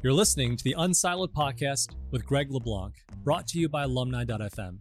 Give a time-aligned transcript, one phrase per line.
[0.00, 4.78] You're listening to the Unsiloed podcast with Greg LeBlanc, brought to you by alumni.fm.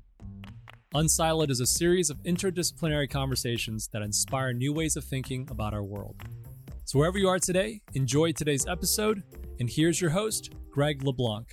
[0.94, 5.84] Unsiloed is a series of interdisciplinary conversations that inspire new ways of thinking about our
[5.84, 6.22] world.
[6.86, 9.24] So, wherever you are today, enjoy today's episode.
[9.60, 11.48] And here's your host, Greg LeBlanc.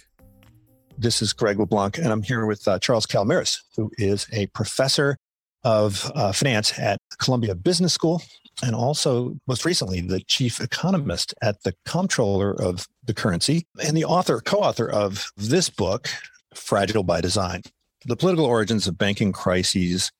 [0.99, 5.17] This is Greg LeBlanc, and I'm here with uh, Charles Calomiris, who is a professor
[5.63, 8.21] of uh, finance at Columbia Business School
[8.63, 14.05] and also most recently the chief economist at the comptroller of the currency and the
[14.05, 16.09] author co-author of this book
[16.55, 17.63] fragile by design
[18.07, 20.13] the political origins of banking crises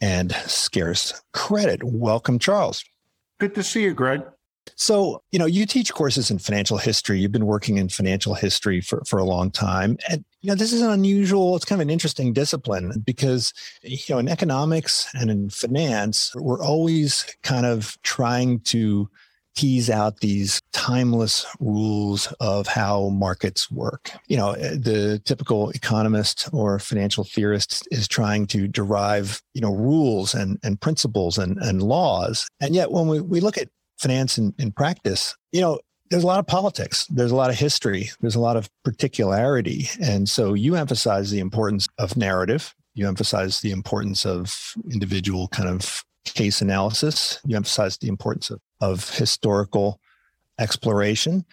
[0.00, 1.82] and scarce credit.
[1.82, 2.84] Welcome charles.
[3.40, 4.22] Good to see you greg
[4.76, 7.20] so, you know, you teach courses in financial history.
[7.20, 9.98] You've been working in financial history for, for a long time.
[10.08, 13.98] And, you know, this is an unusual, it's kind of an interesting discipline because, you
[14.10, 19.08] know, in economics and in finance, we're always kind of trying to
[19.54, 24.10] tease out these timeless rules of how markets work.
[24.26, 29.72] You know, eh, the typical economist or financial theorist is trying to derive, you know,
[29.72, 32.48] rules and, and principles and, and laws.
[32.60, 33.68] And yet when we, we look at
[34.04, 35.78] finance in, practice, you know,
[36.10, 39.88] there's a lot of politics, there's a lot of history, there's a lot of particularity.
[40.02, 45.68] And so you emphasize the importance of narrative, you emphasize the importance of individual kind
[45.68, 49.98] of case analysis, you emphasize the importance of, of historical
[50.58, 51.44] exploration.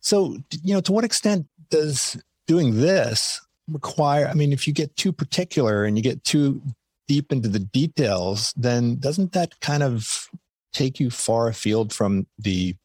[0.00, 4.28] So, you know, to what extent does doing this require?
[4.28, 6.60] I mean, if you get too particular and you get too
[7.08, 10.28] deep into the details, then doesn't that kind of
[10.74, 12.76] take you far afield from the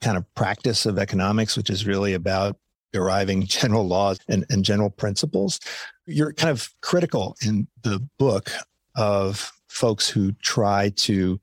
[0.00, 2.56] kind of practice of economics, which is really about
[2.92, 5.60] deriving general laws and, and general principles.
[6.06, 8.50] You're kind of critical in the book
[8.96, 11.40] of folks who try to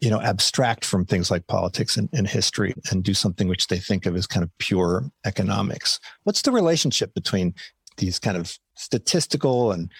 [0.00, 3.78] you know abstract from things like politics and, and, history and do something which they
[3.78, 7.54] think of as kind of pure economics what's the relationship between
[7.96, 9.90] these kind of statistical and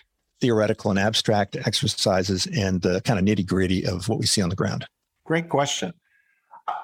[0.41, 4.49] theoretical and abstract exercises and the kind of nitty gritty of what we see on
[4.49, 4.87] the ground?
[5.25, 5.93] Great question.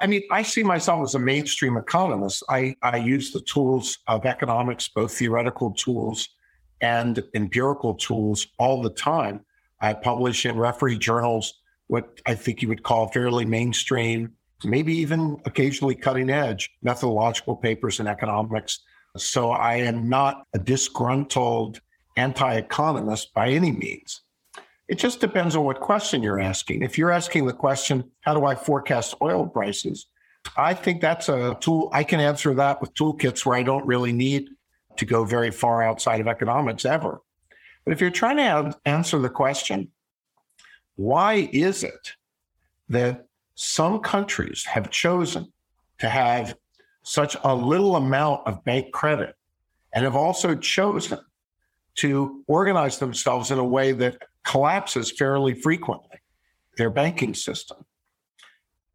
[0.00, 2.42] I mean, I see myself as a mainstream economist.
[2.48, 6.28] I, I use the tools of economics, both theoretical tools
[6.80, 9.40] and empirical tools, all the time.
[9.80, 11.54] I publish in referee journals
[11.88, 14.32] what I think you would call fairly mainstream,
[14.64, 18.80] maybe even occasionally cutting edge methodological papers in economics.
[19.16, 21.80] So I am not a disgruntled
[22.16, 24.22] anti economist by any means.
[24.88, 26.82] It just depends on what question you're asking.
[26.82, 30.06] If you're asking the question, how do I forecast oil prices?
[30.56, 31.88] I think that's a tool.
[31.92, 34.48] I can answer that with toolkits where I don't really need
[34.96, 37.20] to go very far outside of economics ever.
[37.84, 39.90] But if you're trying to answer the question,
[40.96, 42.12] why is it
[42.88, 45.52] that some countries have chosen
[45.98, 46.56] to have
[47.02, 49.34] such a little amount of bank credit
[49.94, 51.18] and have also chosen
[51.96, 56.18] to organize themselves in a way that collapses fairly frequently,
[56.76, 57.78] their banking system.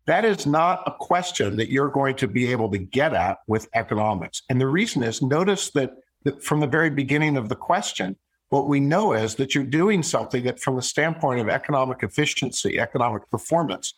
[0.06, 3.68] That is not a question that you're going to be able to get at with
[3.74, 4.42] economics.
[4.50, 5.92] And the reason is notice that,
[6.24, 8.16] that from the very beginning of the question,
[8.50, 12.80] what we know is that you're doing something that, from the standpoint of economic efficiency,
[12.80, 13.96] economic performance,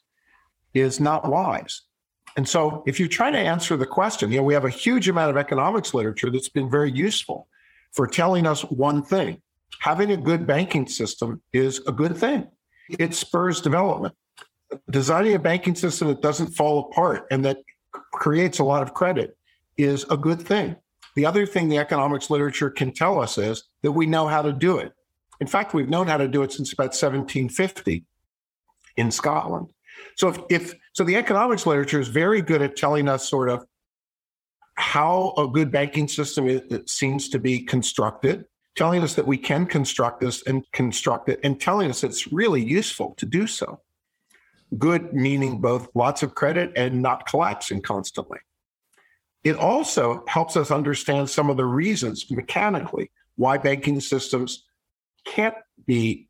[0.73, 1.83] is not wise.
[2.35, 5.07] And so, if you're trying to answer the question, you know, we have a huge
[5.07, 7.47] amount of economics literature that's been very useful
[7.93, 9.41] for telling us one thing
[9.79, 12.47] having a good banking system is a good thing.
[12.89, 14.15] It spurs development.
[14.89, 17.57] Designing a banking system that doesn't fall apart and that
[18.11, 19.37] creates a lot of credit
[19.77, 20.75] is a good thing.
[21.15, 24.53] The other thing the economics literature can tell us is that we know how to
[24.53, 24.93] do it.
[25.39, 28.05] In fact, we've known how to do it since about 1750
[28.97, 29.71] in Scotland.
[30.17, 33.65] So if, if so the economics literature is very good at telling us sort of
[34.79, 38.45] how a good banking system is, seems to be constructed,
[38.75, 42.63] telling us that we can construct this and construct it, and telling us it's really
[42.63, 43.81] useful to do so.
[44.77, 48.39] Good meaning both lots of credit and not collapsing constantly.
[49.43, 54.63] It also helps us understand some of the reasons mechanically why banking systems
[55.25, 55.55] can't
[55.85, 56.27] be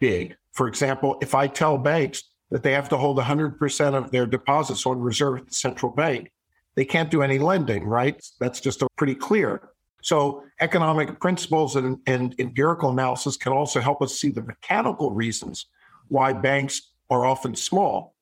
[0.00, 0.36] big.
[0.52, 4.86] For example, if I tell banks that they have to hold 100% of their deposits
[4.86, 6.31] on reserve at the central bank,
[6.74, 8.22] they can't do any lending, right?
[8.40, 9.68] That's just pretty clear.
[10.02, 15.66] So, economic principles and, and empirical analysis can also help us see the mechanical reasons
[16.08, 18.14] why banks are often small.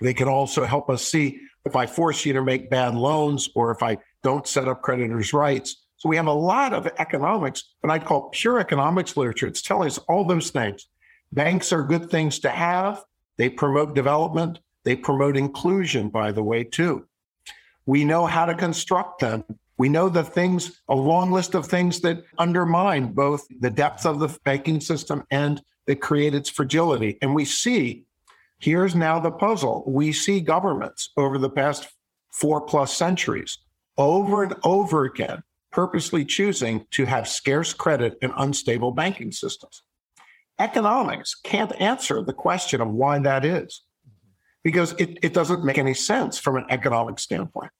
[0.00, 3.70] They can also help us see if I force you to make bad loans or
[3.70, 5.84] if I don't set up creditors' rights.
[5.96, 9.46] So, we have a lot of economics, but I'd call pure economics literature.
[9.46, 10.86] It's telling us all those things.
[11.32, 13.04] Banks are good things to have.
[13.36, 14.60] They promote development.
[14.84, 17.06] They promote inclusion, by the way, too
[17.90, 19.42] We know how to construct them.
[19.76, 24.20] We know the things, a long list of things that undermine both the depth of
[24.20, 27.18] the banking system and that create its fragility.
[27.20, 28.04] And we see,
[28.60, 29.82] here's now the puzzle.
[29.88, 31.88] We see governments over the past
[32.32, 33.58] four plus centuries
[33.98, 39.82] over and over again purposely choosing to have scarce credit and unstable banking systems.
[40.60, 43.82] Economics can't answer the question of why that is
[44.62, 47.72] because it, it doesn't make any sense from an economic standpoint.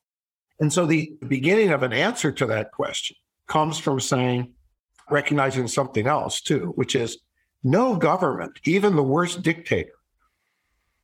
[0.61, 3.17] And so the beginning of an answer to that question
[3.47, 4.53] comes from saying,
[5.11, 7.19] recognizing something else too, which is
[7.65, 9.93] no government, even the worst dictator,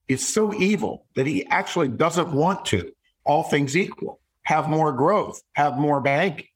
[0.08, 2.92] is so evil that he actually doesn't want to,
[3.24, 6.46] all things equal, have more growth, have more banking,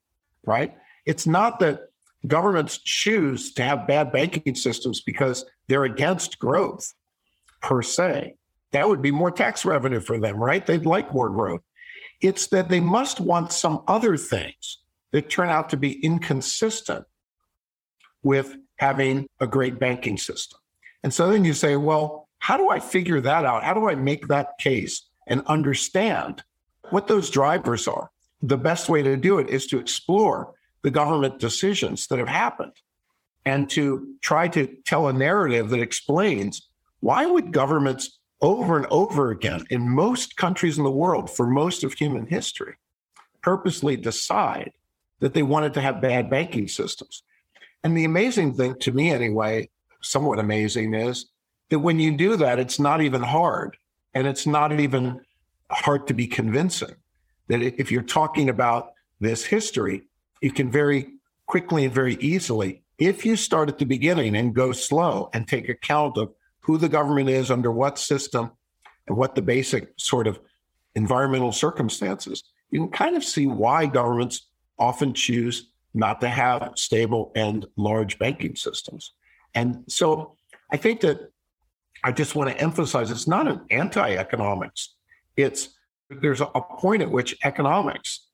[0.44, 0.76] right?
[1.06, 1.80] It's not that
[2.26, 6.92] governments choose to have bad banking systems because they're against growth
[7.60, 8.36] per se.
[8.72, 10.64] That would be more tax revenue for them, right?
[10.64, 11.62] They'd like more growth.
[12.20, 14.78] It's that they must want some other things
[15.12, 17.04] that turn out to be inconsistent
[18.22, 20.58] with having a great banking system.
[21.02, 23.64] And so then you say, well, how do I figure that out?
[23.64, 26.42] How do I make that case and understand
[26.90, 28.10] what those drivers are?
[28.42, 32.72] The best way to do it is to explore the government decisions that have happened
[33.44, 36.68] and to try to tell a narrative that explains
[37.00, 41.84] why would governments over and over again in most countries in the world for most
[41.84, 42.74] of human history
[43.42, 44.72] purposely decide
[45.20, 47.22] that they wanted to have bad banking systems.
[47.84, 49.70] And the amazing thing to me, anyway,
[50.02, 51.26] somewhat amazing, is
[51.70, 53.76] that when you do that, it's not even hard
[54.14, 55.20] and it's not even
[55.70, 56.94] hard to be convincing.
[57.48, 60.02] That if you're talking about this history,
[60.40, 61.14] you can very
[61.46, 65.68] quickly and very easily, if you start at the beginning and go slow and take
[65.68, 68.50] account of who the government is, under what system,
[69.06, 70.38] and what the basic sort of
[70.94, 74.48] environmental circumstances, you can kind of see why governments
[74.78, 79.12] often choose not to have stable and large banking systems.
[79.54, 80.36] And so
[80.72, 81.32] I think that
[82.04, 84.94] I just want to emphasize it's not an anti economics.
[85.36, 85.70] It's
[86.08, 88.26] there's a point at which economics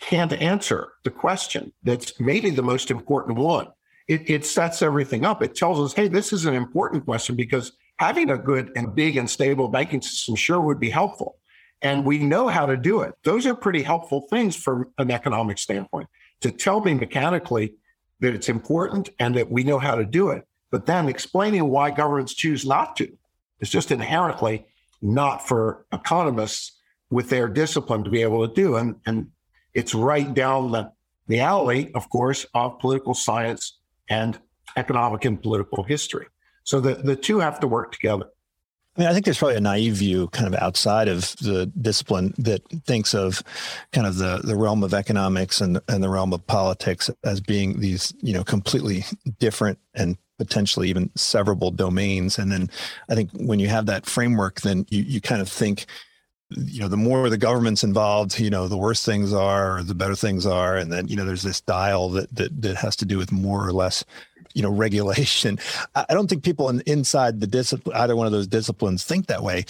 [0.00, 3.68] can't answer the question that's maybe the most important one
[4.10, 5.40] it, it sets everything up.
[5.40, 7.70] It tells us, hey, this is an important question because
[8.00, 11.38] having a good and big and stable banking system sure would be helpful.
[11.80, 13.14] And we know how to do it.
[13.22, 16.08] Those are pretty helpful things from an economic standpoint
[16.40, 17.74] to tell me mechanically
[18.18, 20.44] that it's important and that we know how to do it.
[20.72, 23.16] But then explaining why governments choose not to
[23.60, 24.66] is just inherently
[25.00, 26.72] not for economists
[27.10, 28.74] with their discipline to be able to do.
[28.74, 29.30] And, and
[29.72, 30.90] it's right down the,
[31.28, 33.76] the alley, of course, of political science
[34.10, 34.38] and
[34.76, 36.26] economic and political history.
[36.64, 38.26] So the, the two have to work together.
[38.96, 42.34] I mean, I think there's probably a naive view kind of outside of the discipline
[42.38, 43.42] that thinks of
[43.92, 47.80] kind of the, the realm of economics and, and the realm of politics as being
[47.80, 49.04] these, you know, completely
[49.38, 52.38] different and potentially even severable domains.
[52.38, 52.68] And then
[53.08, 55.86] I think when you have that framework, then you, you kind of think,
[56.50, 59.94] you know, the more the government's involved, you know, the worse things are, or the
[59.94, 63.04] better things are, and then you know, there's this dial that that that has to
[63.04, 64.04] do with more or less,
[64.54, 65.58] you know, regulation.
[65.94, 69.42] I don't think people in, inside the discipline, either one of those disciplines, think that
[69.42, 69.64] way.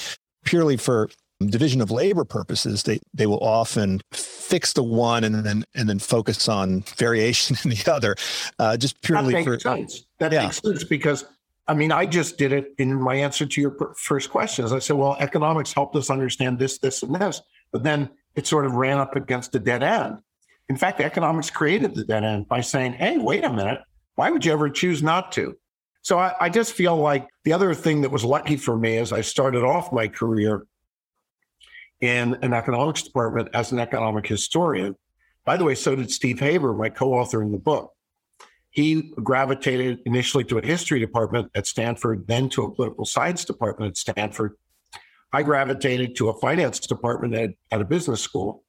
[0.45, 1.11] Purely for
[1.47, 5.99] division of labor purposes, they they will often fix the one and then and then
[5.99, 8.17] focus on variation in the other,
[8.59, 10.07] uh, just purely that for sense.
[10.19, 10.45] That yeah.
[10.45, 11.25] makes sense because
[11.67, 14.73] I mean, I just did it in my answer to your first questions.
[14.73, 17.41] I said, well, economics helped us understand this, this, and this,
[17.73, 20.19] but then it sort of ran up against a dead end.
[20.69, 23.81] In fact, economics created the dead end by saying, hey, wait a minute,
[24.15, 25.57] why would you ever choose not to?
[26.03, 29.13] So I, I just feel like the other thing that was lucky for me is
[29.13, 30.67] I started off my career
[32.01, 34.97] in an economics department as an economic historian.
[35.45, 37.93] By the way, so did Steve Haber, my co author in the book.
[38.71, 43.91] He gravitated initially to a history department at Stanford, then to a political science department
[43.91, 44.53] at Stanford.
[45.33, 48.65] I gravitated to a finance department at, at a business school.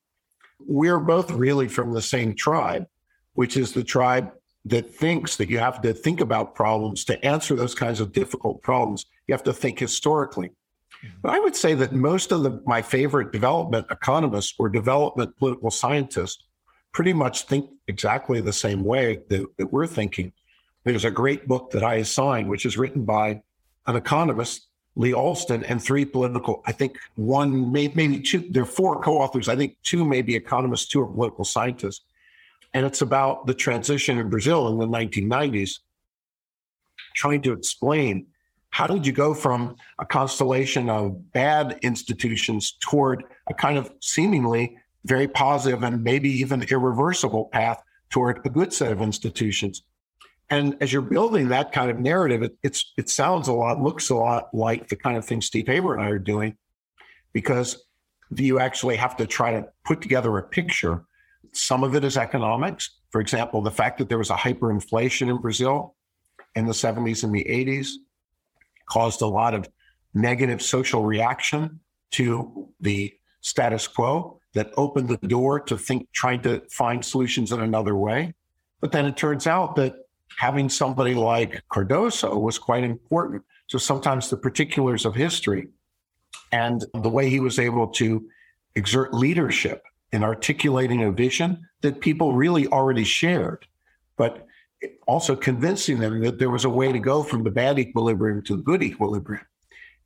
[0.60, 2.86] We're both really from the same tribe,
[3.34, 4.32] which is the tribe
[4.66, 8.62] that thinks that you have to think about problems to answer those kinds of difficult
[8.62, 9.06] problems.
[9.28, 10.50] You have to think historically.
[10.50, 11.18] Mm-hmm.
[11.24, 15.72] But I would say that most of the, my favorite development economists or development political
[15.72, 16.44] scientists
[16.94, 20.32] pretty much think exactly the same way that, that we're thinking.
[20.84, 23.42] There's a great book that I assigned, which is written by
[23.88, 29.02] an economist, Lee Alston, and three political, I think one, maybe two, there are four
[29.02, 29.48] co authors.
[29.48, 32.02] I think two may be economists, two are political scientists.
[32.74, 35.80] And it's about the transition in Brazil in the 1990s,
[37.16, 38.28] trying to explain
[38.70, 44.78] how did you go from a constellation of bad institutions toward a kind of seemingly
[45.06, 49.84] very positive and maybe even irreversible path toward a good set of institutions.
[50.50, 54.10] And as you're building that kind of narrative, it, it's it sounds a lot, looks
[54.10, 56.58] a lot like the kind of thing Steve Haber and I are doing,
[57.32, 57.86] because
[58.36, 61.06] you actually have to try to put together a picture.
[61.54, 62.90] Some of it is economics.
[63.12, 65.96] For example, the fact that there was a hyperinflation in Brazil
[66.56, 67.92] in the 70s and the 80s
[68.90, 69.70] caused a lot of
[70.14, 71.80] negative social reaction
[72.12, 77.62] to the status quo that opened the door to think, trying to find solutions in
[77.62, 78.34] another way.
[78.82, 79.96] But then it turns out that
[80.38, 83.44] having somebody like Cardoso was quite important.
[83.68, 85.68] So sometimes the particulars of history
[86.52, 88.28] and the way he was able to
[88.76, 93.66] exert leadership in articulating a vision that people really already shared,
[94.18, 94.46] but
[95.08, 98.58] also convincing them that there was a way to go from the bad equilibrium to
[98.58, 99.46] the good equilibrium,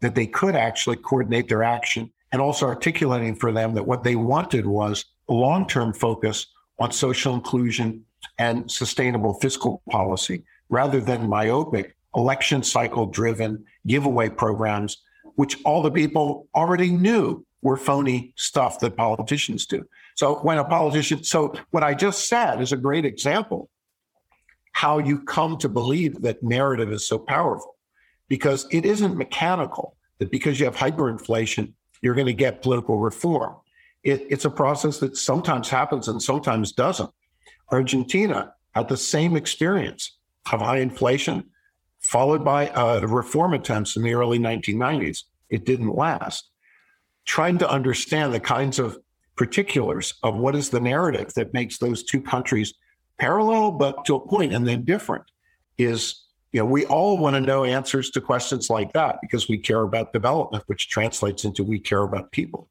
[0.02, 4.16] that they could actually coordinate their action and also articulating for them that what they
[4.16, 6.48] wanted was long term focus
[6.80, 8.04] on social inclusion
[8.38, 14.98] and sustainable fiscal policy rather than myopic election cycle driven giveaway programs,
[15.36, 19.86] which all the people already knew were phony stuff that politicians do.
[20.16, 23.70] So when a politician, so what I just said is a great example
[24.72, 27.78] how you come to believe that narrative is so powerful
[28.28, 31.72] because it isn't mechanical that because you have hyperinflation
[32.06, 33.56] you're going to get political reform.
[34.04, 37.10] It, it's a process that sometimes happens and sometimes doesn't.
[37.72, 40.16] Argentina had the same experience
[40.52, 41.46] of high inflation,
[42.00, 45.24] followed by uh, reform attempts in the early 1990s.
[45.50, 46.48] It didn't last.
[47.26, 49.00] Trying to understand the kinds of
[49.36, 52.72] particulars of what is the narrative that makes those two countries
[53.18, 55.24] parallel, but to a point, and then different
[55.80, 59.58] is you know, we all want to know answers to questions like that because we
[59.58, 62.70] care about development, which translates into we care about people.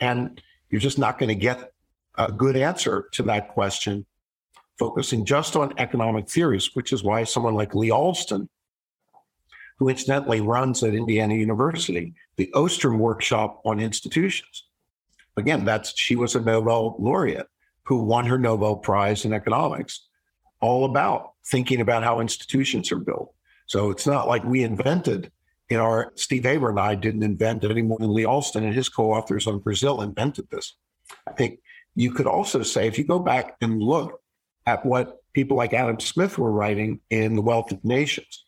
[0.00, 1.72] And you're just not going to get
[2.16, 4.06] a good answer to that question
[4.78, 8.48] focusing just on economic theories, which is why someone like Lee Alston,
[9.78, 14.64] who incidentally runs at Indiana University, the Ostrom Workshop on Institutions.
[15.36, 17.46] Again, that's she was a Nobel laureate
[17.84, 20.08] who won her Nobel Prize in economics
[20.60, 23.34] all about thinking about how institutions are built.
[23.66, 25.30] So it's not like we invented
[25.68, 28.74] in our Steve Haber and I didn't invent it any more than Lee Alston and
[28.74, 30.74] his co-authors on Brazil invented this.
[31.26, 31.60] I think
[31.94, 34.20] you could also say if you go back and look
[34.66, 38.44] at what people like Adam Smith were writing in The Wealth of Nations.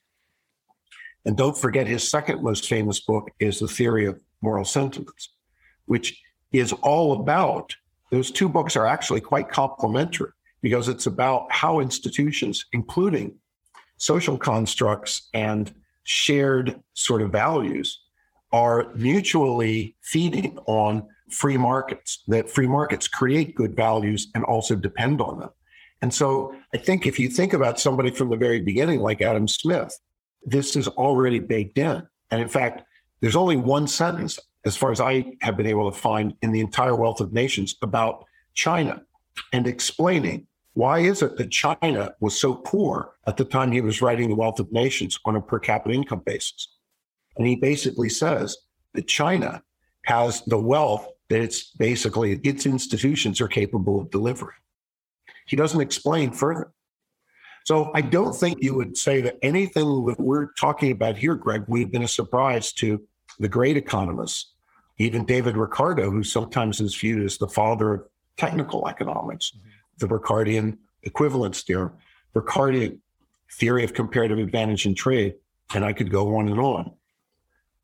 [1.24, 5.30] And don't forget his second most famous book is The Theory of Moral Sentiments,
[5.86, 6.20] which
[6.52, 7.74] is all about
[8.10, 13.34] those two books are actually quite complementary because it's about how institutions, including
[13.96, 18.00] social constructs and shared sort of values,
[18.52, 25.20] are mutually feeding on free markets, that free markets create good values and also depend
[25.20, 25.50] on them.
[26.02, 29.48] And so I think if you think about somebody from the very beginning, like Adam
[29.48, 29.96] Smith,
[30.44, 32.02] this is already baked in.
[32.30, 32.82] And in fact,
[33.20, 36.60] there's only one sentence, as far as I have been able to find in the
[36.60, 39.02] entire wealth of nations about China
[39.52, 44.00] and explaining why is it that China was so poor at the time he was
[44.00, 46.68] writing The Wealth of Nations on a per capita income basis?
[47.36, 48.56] And he basically says
[48.94, 49.62] that China
[50.06, 54.56] has the wealth that it's basically its institutions are capable of delivering.
[55.46, 56.72] He doesn't explain further.
[57.64, 61.64] So I don't think you would say that anything that we're talking about here, Greg,
[61.68, 63.00] would have been a surprise to
[63.38, 64.52] the great economists,
[64.98, 68.02] even David Ricardo, who sometimes is viewed as the father of
[68.36, 69.52] technical economics.
[69.56, 69.68] Mm-hmm
[70.02, 71.92] the Ricardian equivalence theorem,
[72.34, 72.98] Ricardian
[73.52, 75.34] theory of comparative advantage in trade,
[75.74, 76.92] and I could go on and on.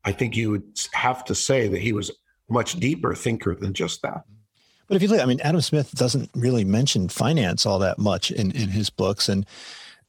[0.05, 2.13] I think you would have to say that he was a
[2.49, 4.23] much deeper thinker than just that.
[4.87, 8.31] But if you look, I mean, Adam Smith doesn't really mention finance all that much
[8.31, 9.29] in, in his books.
[9.29, 9.45] And,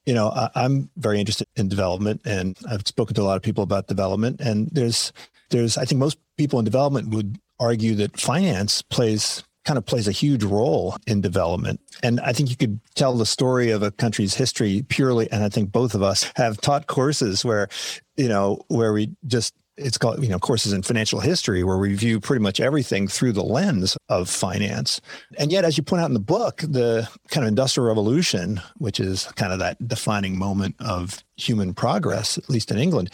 [0.07, 3.43] you know, I, I'm very interested in development and I've spoken to a lot of
[3.43, 4.41] people about development.
[4.41, 5.13] And there's,
[5.51, 10.09] there's, I think most people in development would argue that finance plays kind of plays
[10.09, 11.81] a huge role in development.
[12.03, 15.31] And I think you could tell the story of a country's history purely.
[15.31, 17.69] And I think both of us have taught courses where,
[18.17, 21.95] you know, where we just, it's called, you know, courses in financial history where we
[21.95, 25.01] view pretty much everything through the lens of finance.
[25.39, 29.01] And yet, as you point out in the book, the kind of industrial revolution, which
[29.01, 33.11] is kind of that defining moment of human progress, at least in England,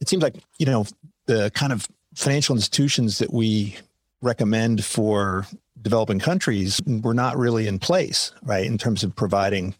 [0.00, 0.86] it seems like, you know,
[1.26, 3.76] the kind of financial institutions that we
[4.22, 5.46] recommend for
[5.80, 9.74] developing countries were not really in place, right, in terms of providing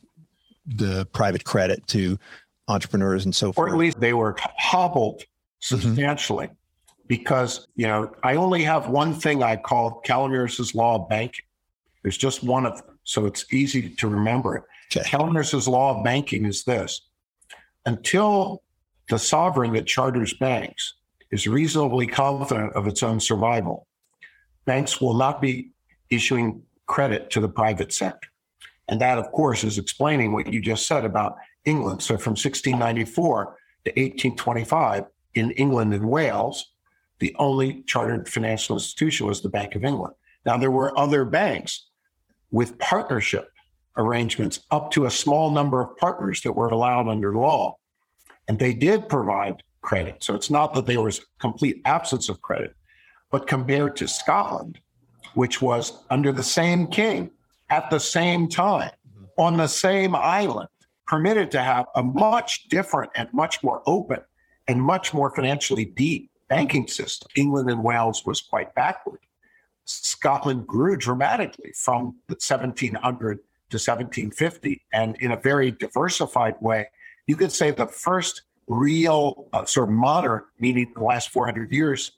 [0.67, 2.19] the private credit to
[2.69, 3.71] entrepreneurs and so forth.
[3.71, 5.27] Or at least they were hobbled mm-hmm.
[5.61, 7.07] substantially mm-hmm.
[7.07, 11.45] because, you know, I only have one thing I call Calomiris's law of banking.
[12.03, 12.99] There's just one of them.
[13.05, 14.65] So it's easy to remember it.
[14.95, 15.71] Okay.
[15.71, 17.01] Law of banking is this
[17.87, 18.63] until
[19.09, 20.95] the sovereign that charters banks
[21.31, 23.87] is reasonably confident of its own survival,
[24.65, 25.71] banks will not be
[26.11, 28.29] issuing credit to the private sector.
[28.89, 32.03] And that, of course, is explaining what you just said about England.
[32.03, 33.45] So from 1694
[33.85, 35.05] to 1825,
[35.35, 36.73] in England and Wales,
[37.19, 40.15] the only chartered financial institution was the Bank of England.
[40.45, 41.87] Now, there were other banks
[42.51, 43.49] with partnership
[43.97, 47.77] arrangements up to a small number of partners that were allowed under law.
[48.49, 50.23] And they did provide credit.
[50.23, 52.75] So it's not that there was complete absence of credit,
[53.33, 54.79] but compared to Scotland,
[55.35, 57.31] which was under the same king
[57.71, 58.93] at the same time
[59.39, 60.69] on the same island,
[61.07, 64.19] permitted to have a much different and much more open
[64.69, 67.29] and much more financially deep banking system.
[67.35, 69.21] England and Wales was quite backward.
[69.87, 73.39] Scotland grew dramatically from 1700
[73.71, 76.87] to 1750 and in a very diversified way.
[77.27, 82.13] You could say the first real uh, sort of modern, meaning the last 400 years,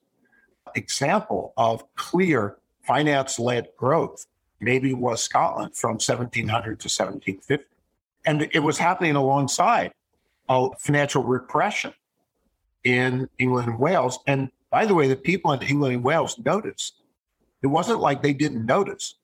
[0.75, 4.27] example of clear finance led growth
[4.61, 6.49] maybe was Scotland from 1700
[6.81, 7.65] to 1750.
[8.27, 9.93] And it was happening alongside
[10.49, 11.93] a financial repression
[12.83, 14.19] in England and Wales.
[14.27, 17.01] And by the way, the people in England and Wales noticed.
[17.63, 19.17] It wasn't like they didn't notice.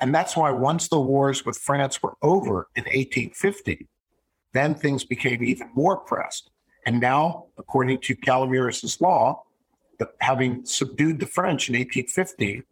[0.00, 3.86] And that's why once the wars with France were over in 1850,
[4.52, 6.50] then things became even more pressed.
[6.86, 9.44] And now, according to Calomiris' law,
[10.20, 12.62] having subdued the French in 1850,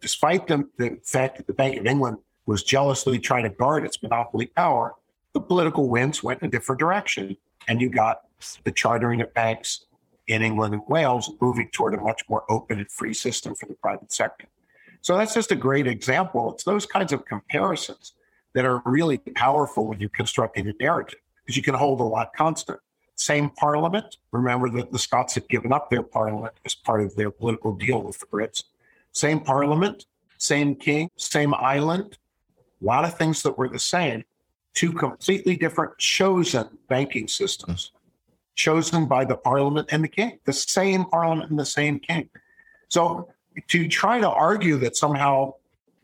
[0.00, 4.02] despite the, the fact that the Bank of England was jealously trying to guard its
[4.02, 4.94] monopoly power,
[5.32, 7.36] the political winds went in a different direction.
[7.68, 8.22] And you got
[8.64, 9.84] the chartering of banks
[10.26, 13.74] in England and Wales moving toward a much more open and free system for the
[13.74, 14.46] private sector.
[15.02, 16.52] So that's just a great example.
[16.52, 18.14] It's those kinds of comparisons
[18.54, 22.32] that are really powerful when you're constructing a narrative because you can hold a lot
[22.34, 22.80] constant.
[23.20, 24.16] Same parliament.
[24.32, 28.02] Remember that the Scots had given up their parliament as part of their political deal
[28.02, 28.64] with the Brits.
[29.12, 30.06] Same parliament,
[30.38, 32.16] same king, same island.
[32.80, 34.24] A lot of things that were the same.
[34.72, 37.92] Two completely different chosen banking systems,
[38.54, 42.30] chosen by the parliament and the king, the same parliament and the same king.
[42.88, 43.28] So
[43.68, 45.56] to try to argue that somehow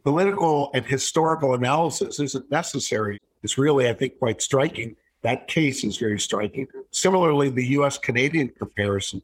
[0.04, 4.96] political and historical analysis isn't necessary is really, I think, quite striking.
[5.26, 6.68] That case is very striking.
[6.92, 9.20] Similarly, the US Canadian comparison,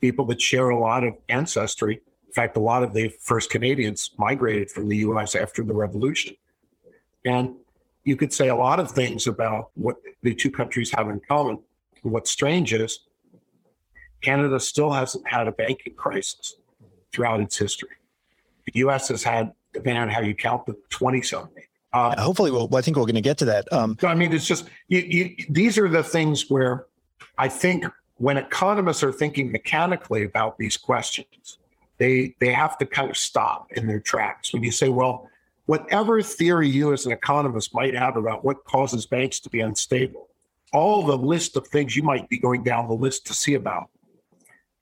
[0.00, 2.00] people that share a lot of ancestry.
[2.26, 6.34] In fact, a lot of the first Canadians migrated from the US after the revolution.
[7.24, 7.54] And
[8.02, 11.60] you could say a lot of things about what the two countries have in common.
[12.02, 12.98] What's strange is
[14.22, 16.56] Canada still hasn't had a banking crisis
[17.12, 17.96] throughout its history.
[18.66, 19.06] The U.S.
[19.06, 21.62] has had, depending on how you count, the 20 something.
[21.92, 23.70] Uh, Hopefully, we'll, I think we're going to get to that.
[23.72, 26.86] Um, I mean, it's just you, you, these are the things where
[27.38, 27.84] I think
[28.16, 31.58] when economists are thinking mechanically about these questions,
[31.98, 34.52] they they have to kind of stop in their tracks.
[34.52, 35.28] When you say, well,
[35.66, 40.28] whatever theory you as an economist might have about what causes banks to be unstable,
[40.72, 43.90] all the list of things you might be going down the list to see about.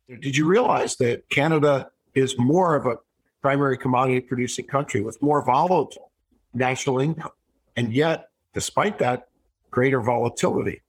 [0.09, 2.99] Did you realize that Canada is more of a
[3.43, 6.10] primary commodity producing country with more volatile
[6.55, 7.33] national income.
[7.77, 9.29] And yet, despite that
[9.71, 10.83] greater volatility,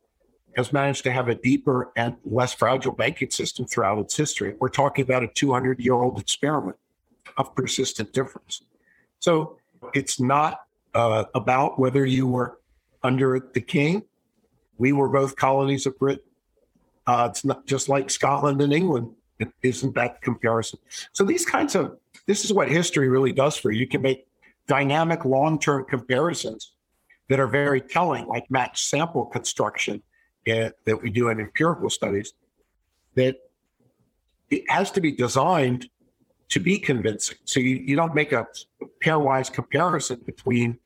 [0.58, 4.56] has managed to have a deeper and less fragile banking system throughout its history.
[4.60, 6.78] We're talking about a 200 year old experiment
[7.38, 8.64] of persistent difference.
[9.20, 9.58] So
[9.94, 10.62] it's not
[10.94, 12.60] uh, about whether you were
[13.02, 14.04] under the king.
[14.78, 16.26] We were both colonies of Britain.
[17.08, 19.16] Uh, it's not just like Scotland and England
[19.62, 20.80] isn't that comparison?
[21.14, 21.98] So these kinds of
[22.28, 23.80] this is what history really does for you.
[23.80, 24.28] You can make
[24.68, 26.74] dynamic long-term comparisons
[27.30, 30.02] that are very telling, like match sample construction
[30.48, 32.34] uh, that we do in empirical studies.
[33.16, 33.38] That
[34.50, 35.90] it has to be designed
[36.50, 37.38] to be convincing.
[37.46, 38.46] So you, you don't make a
[39.04, 40.78] pairwise comparison between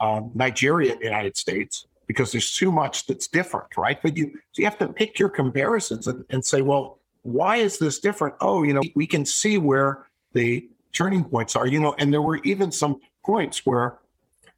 [0.00, 4.00] um, Nigeria and the United States because there's too much that's different, right?
[4.00, 7.78] But you so you have to pick your comparisons and, and say, well, why is
[7.78, 8.36] this different?
[8.40, 12.22] Oh, you know, we can see where the turning points are, you know, and there
[12.22, 13.98] were even some points where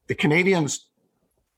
[0.07, 0.87] the Canadians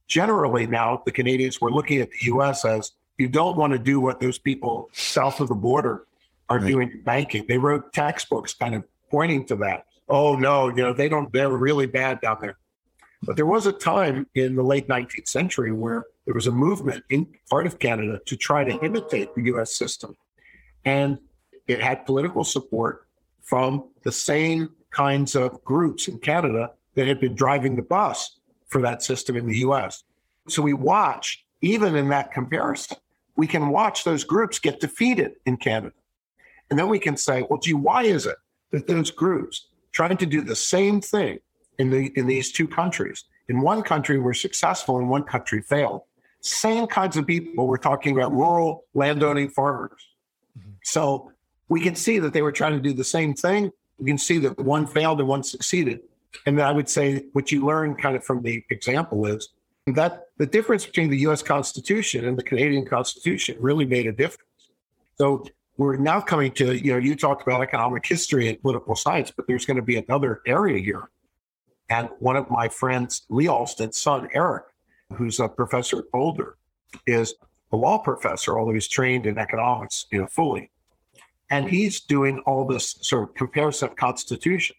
[0.06, 4.00] generally now, the Canadians were looking at the US as you don't want to do
[4.00, 6.06] what those people south of the border
[6.48, 6.66] are right.
[6.66, 7.44] doing in banking.
[7.48, 9.86] They wrote textbooks kind of pointing to that.
[10.08, 12.58] Oh no, you know, they don't they're really bad down there.
[13.22, 17.02] But there was a time in the late 19th century where there was a movement
[17.10, 20.16] in part of Canada to try to imitate the US system.
[20.84, 21.18] And
[21.66, 23.05] it had political support
[23.46, 28.82] from the same kinds of groups in Canada that had been driving the bus for
[28.82, 30.04] that system in the US.
[30.48, 32.98] So we watch, even in that comparison,
[33.36, 35.94] we can watch those groups get defeated in Canada.
[36.70, 38.36] And then we can say, well, gee, why is it
[38.72, 41.38] that those groups trying to do the same thing
[41.78, 43.24] in the in these two countries?
[43.48, 46.02] In one country were successful, in one country failed.
[46.40, 47.68] Same kinds of people.
[47.68, 50.02] We're talking about rural landowning farmers.
[50.58, 50.70] Mm-hmm.
[50.82, 51.30] So
[51.68, 53.70] we can see that they were trying to do the same thing.
[53.98, 56.00] We can see that one failed and one succeeded.
[56.44, 59.48] And I would say what you learn kind of from the example is
[59.86, 64.42] that the difference between the US Constitution and the Canadian Constitution really made a difference.
[65.16, 65.46] So
[65.78, 69.46] we're now coming to, you know, you talked about economic history and political science, but
[69.46, 71.10] there's going to be another area here.
[71.88, 74.64] And one of my friends, Lee Alston's son, Eric,
[75.14, 76.56] who's a professor at Boulder,
[77.06, 77.34] is
[77.72, 80.70] a law professor, although he's trained in economics, you know, fully.
[81.50, 84.78] And he's doing all this sort of comparison of constitutions.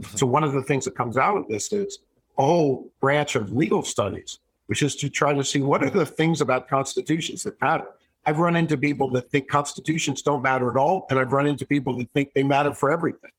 [0.00, 0.16] Mm-hmm.
[0.16, 1.98] So one of the things that comes out of this is
[2.38, 6.06] a whole branch of legal studies, which is to try to see what are the
[6.06, 7.86] things about constitutions that matter.
[8.24, 11.66] I've run into people that think constitutions don't matter at all, and I've run into
[11.66, 13.30] people that think they matter for everything.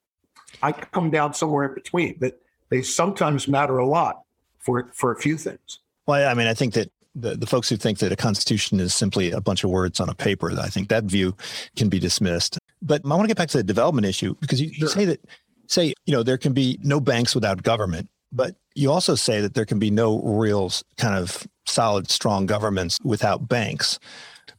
[0.62, 4.24] I come down somewhere in between, but they sometimes matter a lot
[4.60, 5.80] for for a few things.
[6.06, 8.94] Well, I mean, I think that the, the folks who think that a constitution is
[8.94, 11.36] simply a bunch of words on a paper, I think that view
[11.76, 12.58] can be dismissed.
[12.84, 14.82] But I want to get back to the development issue because you, sure.
[14.82, 15.26] you say that,
[15.68, 19.54] say, you know, there can be no banks without government, but you also say that
[19.54, 24.00] there can be no real kind of solid, strong governments without banks.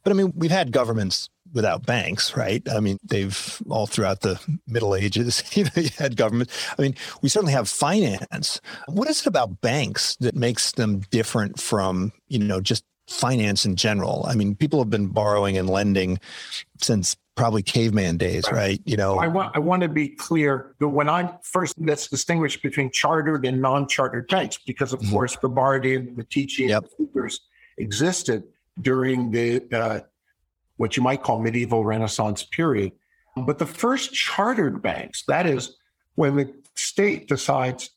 [0.03, 2.61] But I mean, we've had governments without banks, right?
[2.69, 6.49] I mean, they've all throughout the Middle Ages, you know, you had government.
[6.77, 8.59] I mean, we certainly have finance.
[8.87, 13.75] What is it about banks that makes them different from, you know, just finance in
[13.75, 14.25] general?
[14.27, 16.19] I mean, people have been borrowing and lending
[16.81, 18.81] since probably caveman days, right?
[18.85, 22.61] You know, I want I want to be clear that when I first let's distinguish
[22.61, 25.11] between chartered and non-chartered banks, because of mm-hmm.
[25.11, 26.85] course the Bardi and the Medici yep.
[26.97, 27.31] and
[27.77, 28.43] existed
[28.81, 29.99] during the uh,
[30.77, 32.93] what you might call medieval Renaissance period.
[33.37, 35.75] But the first chartered banks, that is
[36.15, 37.89] when the state decides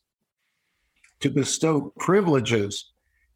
[1.21, 2.91] to bestow privileges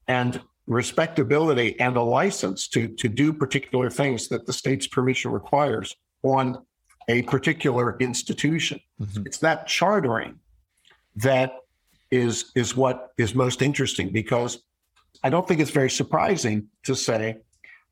[0.08, 5.96] and respectability and a license to, to do particular things that the state's permission requires
[6.24, 6.66] on
[7.10, 8.80] a particular institution.
[9.02, 9.26] Mm-hmm.
[9.26, 10.40] It's that chartering
[11.18, 11.54] that
[12.12, 14.60] is is what is most interesting because
[15.24, 17.38] I don't think it's very surprising to say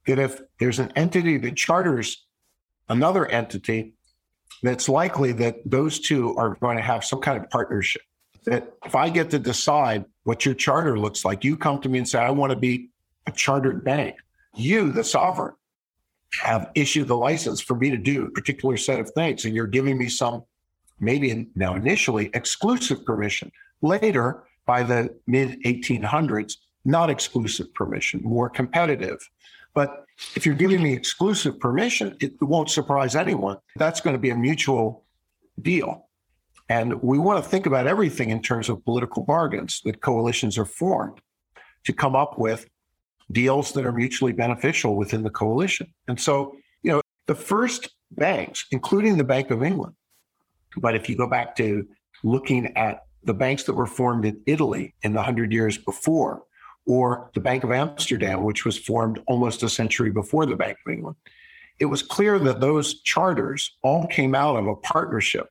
[0.07, 2.25] that if there's an entity that charters
[2.89, 3.93] another entity,
[4.63, 8.01] that's likely that those two are going to have some kind of partnership.
[8.45, 11.97] That if I get to decide what your charter looks like, you come to me
[11.97, 12.89] and say, I want to be
[13.27, 14.15] a chartered bank.
[14.55, 15.53] You, the sovereign,
[16.41, 19.45] have issued the license for me to do a particular set of things.
[19.45, 20.43] And you're giving me some,
[20.99, 23.51] maybe now initially, exclusive permission.
[23.81, 29.19] Later, by the mid 1800s, not exclusive permission, more competitive.
[29.73, 30.05] But
[30.35, 33.57] if you're giving me exclusive permission, it won't surprise anyone.
[33.75, 35.03] That's going to be a mutual
[35.61, 36.07] deal.
[36.71, 40.63] And we want to think about everything in terms of political bargains that coalitions are
[40.63, 41.19] formed
[41.83, 42.65] to come up with
[43.29, 45.93] deals that are mutually beneficial within the coalition.
[46.07, 49.95] And so, you know, the first banks, including the Bank of England,
[50.77, 51.85] but if you go back to
[52.23, 56.43] looking at the banks that were formed in Italy in the hundred years before,
[56.85, 60.93] or the Bank of Amsterdam, which was formed almost a century before the Bank of
[60.93, 61.17] England.
[61.79, 65.49] It was clear that those charters all came out of a partnership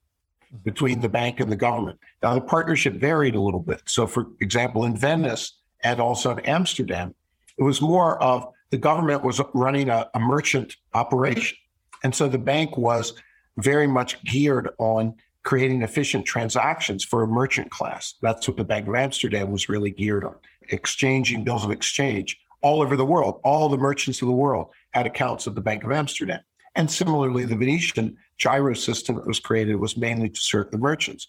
[0.64, 1.98] between the bank and the government.
[2.22, 3.82] Now, the partnership varied a little bit.
[3.86, 7.14] So, for example, in Venice and also in Amsterdam,
[7.58, 11.56] it was more of the government was running a, a merchant operation.
[12.02, 13.14] And so the bank was
[13.58, 18.14] very much geared on creating efficient transactions for a merchant class.
[18.20, 20.34] That's what the Bank of Amsterdam was really geared on
[20.68, 23.40] exchanging bills of exchange all over the world.
[23.42, 26.40] All the merchants of the world had accounts at the Bank of Amsterdam.
[26.74, 31.28] And similarly, the Venetian giro system that was created was mainly to serve the merchants.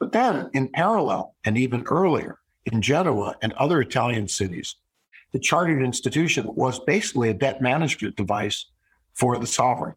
[0.00, 4.76] But then, in parallel, and even earlier, in Genoa and other Italian cities,
[5.32, 8.66] the chartered institution was basically a debt management device
[9.14, 9.94] for the sovereign.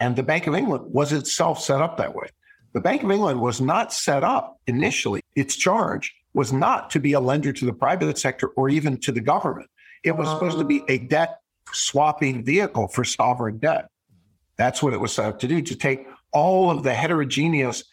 [0.00, 2.28] And the Bank of England was itself set up that way.
[2.72, 7.14] The Bank of England was not set up initially, its charge was not to be
[7.14, 9.68] a lender to the private sector or even to the government.
[10.04, 11.40] It was supposed to be a debt
[11.72, 13.88] swapping vehicle for sovereign debt.
[14.56, 17.84] That's what it was set up to do, to take all of the heterogeneous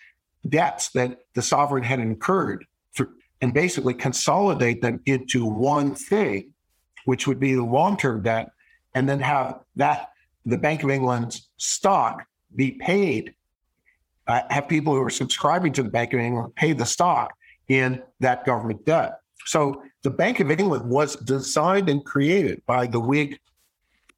[0.47, 2.65] debts that the sovereign had incurred
[3.41, 6.51] and basically consolidate them into one thing,
[7.05, 8.49] which would be the long term debt,
[8.93, 10.09] and then have that,
[10.45, 13.35] the Bank of England's stock be paid,
[14.27, 17.33] uh, have people who are subscribing to the Bank of England pay the stock
[17.67, 19.19] in that government debt.
[19.45, 23.39] So the Bank of England was designed and created by the Whig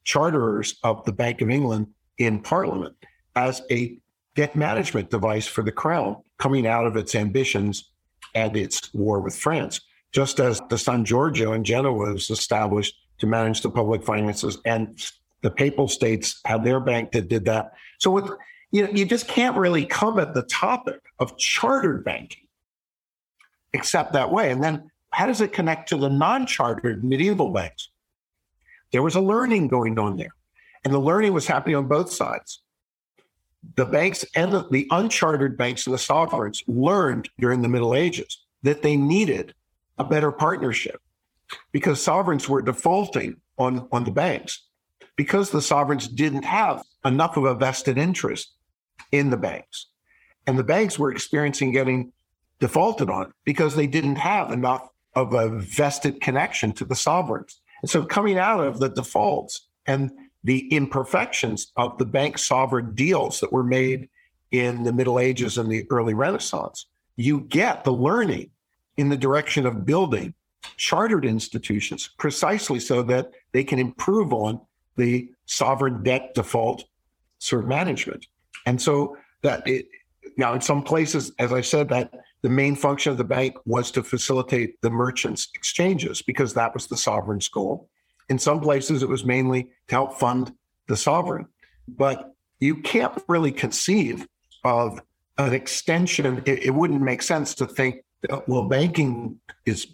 [0.08, 1.86] charterers of the Bank of England
[2.17, 2.96] in Parliament
[3.36, 4.00] as a
[4.36, 7.91] debt management device for the crown coming out of its ambitions
[8.34, 9.82] and its war with France.
[10.13, 14.98] Just as the San Giorgio in Genoa was established to manage the public finances, and
[15.41, 17.74] the Papal States had their bank that did that.
[18.00, 18.30] So with
[18.72, 22.48] you know, you just can't really come at the topic of chartered banking
[23.74, 24.52] except that way.
[24.52, 27.89] And then how does it connect to the non-chartered medieval banks?
[28.91, 30.34] There was a learning going on there,
[30.84, 32.62] and the learning was happening on both sides.
[33.76, 38.45] The banks and the, the unchartered banks and the sovereigns learned during the Middle Ages
[38.63, 39.54] that they needed
[39.97, 41.02] a better partnership
[41.71, 44.67] because sovereigns were defaulting on, on the banks
[45.15, 48.54] because the sovereigns didn't have enough of a vested interest
[49.12, 49.88] in the banks.
[50.45, 52.13] And the banks were experiencing getting
[52.60, 57.60] defaulted on because they didn't have enough of a vested connection to the sovereigns.
[57.89, 60.12] So coming out of the defaults and
[60.43, 64.10] the imperfections of the bank sovereign deals that were made
[64.52, 68.50] in the Middle Ages and the early Renaissance, you get the learning
[68.97, 70.34] in the direction of building
[70.76, 74.60] chartered institutions precisely so that they can improve on
[74.95, 76.86] the sovereign debt default
[77.39, 78.28] sort of management.
[78.65, 79.88] And so that it
[80.38, 83.91] now in some places, as I said, that the main function of the bank was
[83.91, 87.89] to facilitate the merchants' exchanges because that was the sovereign's goal.
[88.30, 90.54] In some places, it was mainly to help fund
[90.88, 91.47] the sovereign.
[91.88, 94.28] But you can't really conceive
[94.63, 95.02] of
[95.38, 96.43] an extension.
[96.45, 99.88] It, it wouldn't make sense to think, that, well, banking is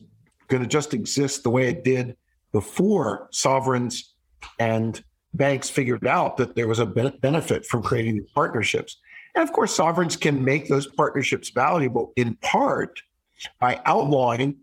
[0.48, 2.16] going to just exist the way it did
[2.52, 4.14] before sovereigns
[4.60, 5.04] and
[5.34, 8.98] banks figured out that there was a benefit from creating these partnerships.
[9.36, 13.02] And of course, sovereigns can make those partnerships valuable in part
[13.60, 14.58] by outlawing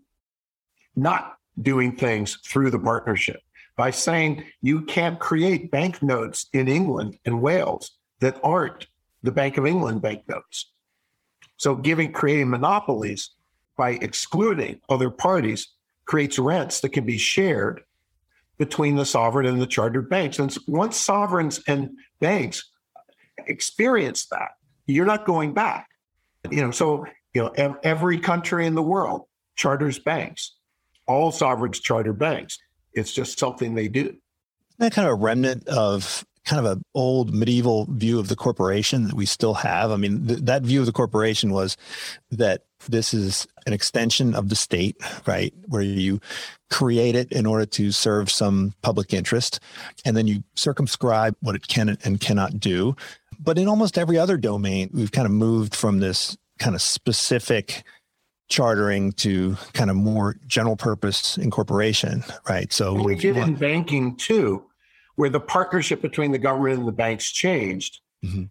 [0.95, 3.41] not doing things through the partnership,
[3.75, 8.87] by saying you can't create banknotes in England and Wales that aren't
[9.23, 10.71] the Bank of England banknotes.
[11.57, 13.31] So giving creating monopolies
[13.77, 15.67] by excluding other parties
[16.05, 17.83] creates rents that can be shared
[18.57, 20.39] between the sovereign and the chartered banks.
[20.39, 22.71] And once sovereigns and banks
[23.47, 24.51] experience that,
[24.91, 25.87] you're not going back.
[26.49, 30.55] You know, so you know every country in the world charters banks.
[31.07, 32.57] All sovereigns charter banks.
[32.93, 34.15] It's just something they do.
[34.77, 39.07] That kind of a remnant of kind of an old medieval view of the corporation
[39.07, 39.91] that we still have.
[39.91, 41.77] I mean, th- that view of the corporation was
[42.31, 45.53] that this is an extension of the state, right?
[45.67, 46.19] Where you
[46.71, 49.59] create it in order to serve some public interest,
[50.03, 52.95] and then you circumscribe what it can and cannot do.
[53.43, 57.83] But in almost every other domain, we've kind of moved from this kind of specific
[58.49, 62.71] chartering to kind of more general purpose incorporation, right?
[62.71, 64.65] So we did in banking too,
[65.15, 67.99] where the partnership between the government and the banks changed.
[68.23, 68.43] Mm-hmm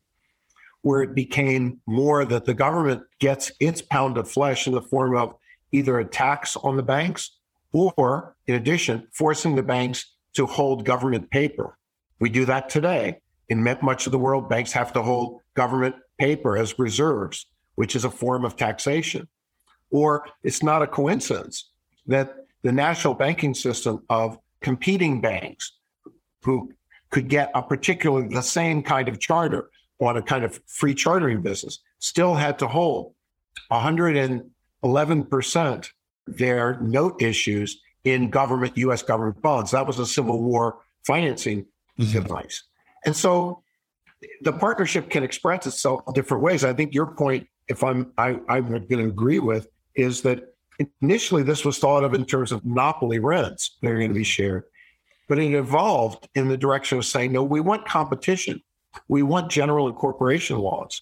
[0.83, 5.17] where it became more that the government gets its pound of flesh in the form
[5.17, 5.35] of
[5.73, 7.37] either a tax on the banks
[7.73, 11.77] or, in addition, forcing the banks to hold government paper.
[12.19, 13.21] We do that today.
[13.51, 18.05] In much of the world, banks have to hold government paper as reserves, which is
[18.05, 19.27] a form of taxation.
[19.91, 21.69] Or it's not a coincidence
[22.07, 25.73] that the national banking system of competing banks
[26.45, 26.73] who
[27.11, 29.69] could get a particularly the same kind of charter
[30.01, 33.15] on a kind of free chartering business still had to hold
[33.73, 35.89] 111%
[36.27, 39.73] their note issues in government, US government bonds.
[39.73, 41.67] That was a Civil War financing
[41.99, 42.13] mm-hmm.
[42.13, 42.63] device.
[43.05, 43.63] And so
[44.43, 46.65] the partnership can express itself different ways.
[46.65, 50.55] I think your point, if I'm I, I'm going to agree with, is that
[51.01, 54.25] initially this was thought of in terms of monopoly rents that are going to be
[54.25, 54.65] shared.
[55.29, 58.61] But it evolved in the direction of saying, no, we want competition.
[59.09, 61.01] We want general incorporation laws.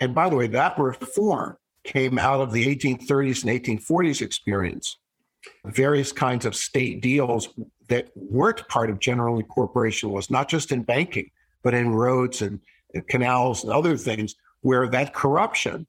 [0.00, 4.98] And by the way, that reform came out of the 1830s and 1840s experience.
[5.64, 7.48] Various kinds of state deals
[7.90, 11.30] that weren't part of general incorporation laws, not just in banking,
[11.62, 12.60] but in roads and,
[12.94, 15.86] and canals and other things, where that corruption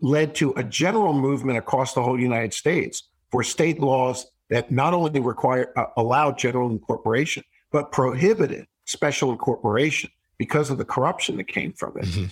[0.00, 4.94] led to a general movement across the whole United States for state laws that not
[4.94, 11.48] only require uh, allowed general incorporation, but prohibited special incorporation because of the corruption that
[11.48, 12.04] came from it.
[12.06, 12.26] Mm-hmm.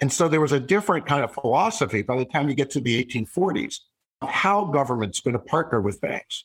[0.00, 2.80] And so there was a different kind of philosophy by the time you get to
[2.80, 3.80] the 1840s
[4.22, 6.44] how government's going to partner with banks.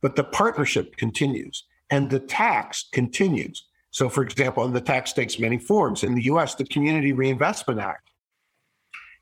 [0.00, 3.66] But the partnership continues and the tax continues.
[3.90, 6.04] So, for example, and the tax takes many forms.
[6.04, 8.10] In the US, the Community Reinvestment Act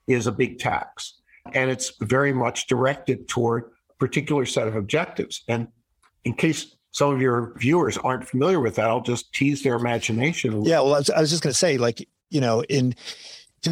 [0.07, 1.15] is a big tax.
[1.55, 5.45] and it's very much directed toward a particular set of objectives.
[5.49, 5.69] And
[6.25, 10.65] in case some of your viewers aren't familiar with that, I'll just tease their imagination.
[10.65, 12.95] Yeah, well, I was, I was just going to say, like, you know, in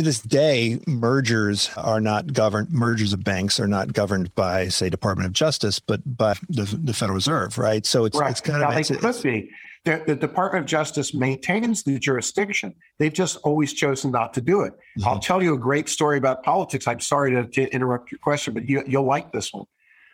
[0.00, 2.70] to this day, mergers are not governed.
[2.70, 6.92] Mergers of banks are not governed by, say, Department of Justice, but by the, the
[6.92, 7.84] Federal Reserve, right?
[7.84, 8.30] So it's right.
[8.30, 9.50] it's kind now, of they could be.
[9.84, 12.74] The, the, Department of Justice maintains the jurisdiction.
[12.98, 14.72] They've just always chosen not to do it.
[14.72, 15.08] Mm-hmm.
[15.08, 16.88] I'll tell you a great story about politics.
[16.88, 19.66] I'm sorry to, to interrupt your question, but you, you'll like this one.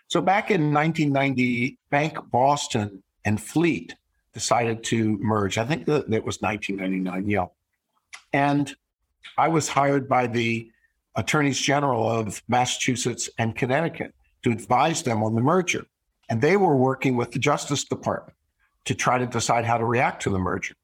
[0.09, 3.95] So back in 1990, Bank Boston and Fleet
[4.35, 5.57] decided to merge.
[5.57, 7.31] I think that it was 1999.
[7.31, 7.47] Yeah.
[8.33, 8.75] And
[9.39, 10.71] I was hired by the
[11.17, 15.85] attorneys general of Massachusetts and Connecticut to advise them on the merger.
[16.29, 18.37] And they were working with the Justice Department
[18.85, 20.75] to try to decide how to react to the merger.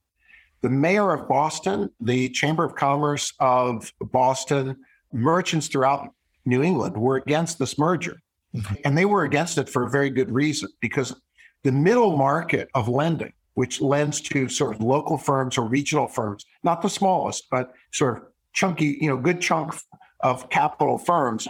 [0.62, 4.76] The mayor of Boston, the Chamber of Commerce of Boston,
[5.12, 6.10] merchants throughout
[6.44, 8.20] New England were against this merger.
[8.54, 8.74] Mm-hmm.
[8.84, 11.14] And they were against it for a very good reason because
[11.62, 16.44] the middle market of lending which lends to sort of local firms or regional firms,
[16.62, 19.74] not the smallest, but sort of chunky, you know, good chunk
[20.20, 21.48] of capital firms.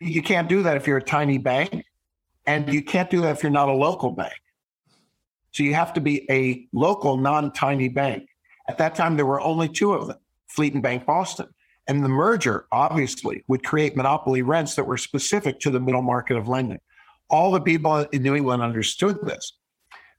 [0.00, 1.84] You can't do that if you're a tiny bank,
[2.46, 4.32] and you can't do that if you're not a local bank.
[5.52, 8.28] So you have to be a local, non tiny bank.
[8.66, 10.16] At that time, there were only two of them
[10.48, 11.48] Fleet and Bank Boston.
[11.86, 16.38] And the merger, obviously, would create monopoly rents that were specific to the middle market
[16.38, 16.80] of lending.
[17.28, 19.52] All the people in New England understood this.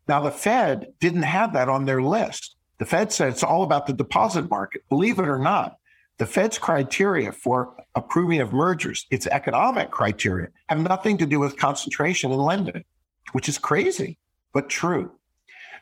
[0.07, 2.55] Now, the Fed didn't have that on their list.
[2.79, 4.83] The Fed said it's all about the deposit market.
[4.89, 5.77] Believe it or not,
[6.17, 11.57] the Fed's criteria for approving of mergers, its economic criteria, have nothing to do with
[11.57, 12.83] concentration in lending,
[13.31, 14.17] which is crazy,
[14.53, 15.11] but true.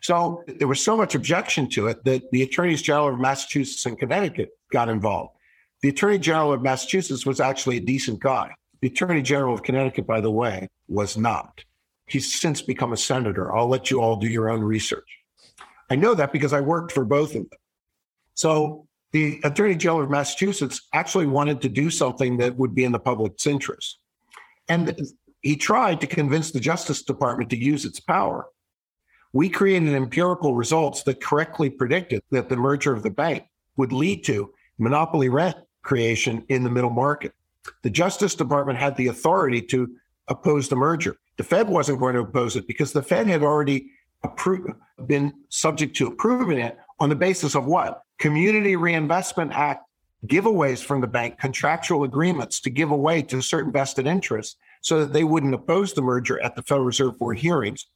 [0.01, 3.97] So there was so much objection to it that the attorneys general of Massachusetts and
[3.99, 5.35] Connecticut got involved.
[5.81, 8.51] The attorney general of Massachusetts was actually a decent guy.
[8.81, 11.63] The attorney general of Connecticut, by the way, was not.
[12.11, 13.55] He's since become a senator.
[13.55, 15.07] I'll let you all do your own research.
[15.89, 17.59] I know that because I worked for both of them.
[18.33, 22.91] So the Attorney General of Massachusetts actually wanted to do something that would be in
[22.91, 23.99] the public's interest.
[24.67, 24.95] And
[25.41, 28.47] he tried to convince the Justice Department to use its power.
[29.33, 33.43] We created empirical results that correctly predicted that the merger of the bank
[33.77, 37.33] would lead to monopoly rent creation in the middle market.
[37.83, 39.95] The Justice Department had the authority to
[40.27, 41.17] oppose the merger.
[41.37, 43.91] The Fed wasn't going to oppose it because the Fed had already
[44.23, 44.69] approved,
[45.07, 48.03] been subject to approving it on the basis of what?
[48.19, 49.85] Community Reinvestment Act
[50.27, 55.13] giveaways from the bank, contractual agreements to give away to certain vested interests so that
[55.13, 57.87] they wouldn't oppose the merger at the Federal Reserve Board hearings.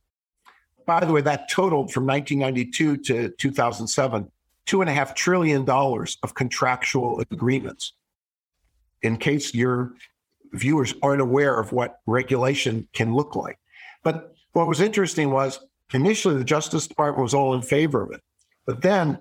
[0.85, 4.31] By the way, that totaled from 1992 to 2007,
[4.65, 7.93] two and a half trillion dollars of contractual agreements.
[9.01, 9.93] In case you're
[10.55, 13.59] viewers aren't aware of what regulation can look like.
[14.03, 15.59] But what was interesting was
[15.93, 18.21] initially the Justice Department was all in favor of it.
[18.65, 19.19] But then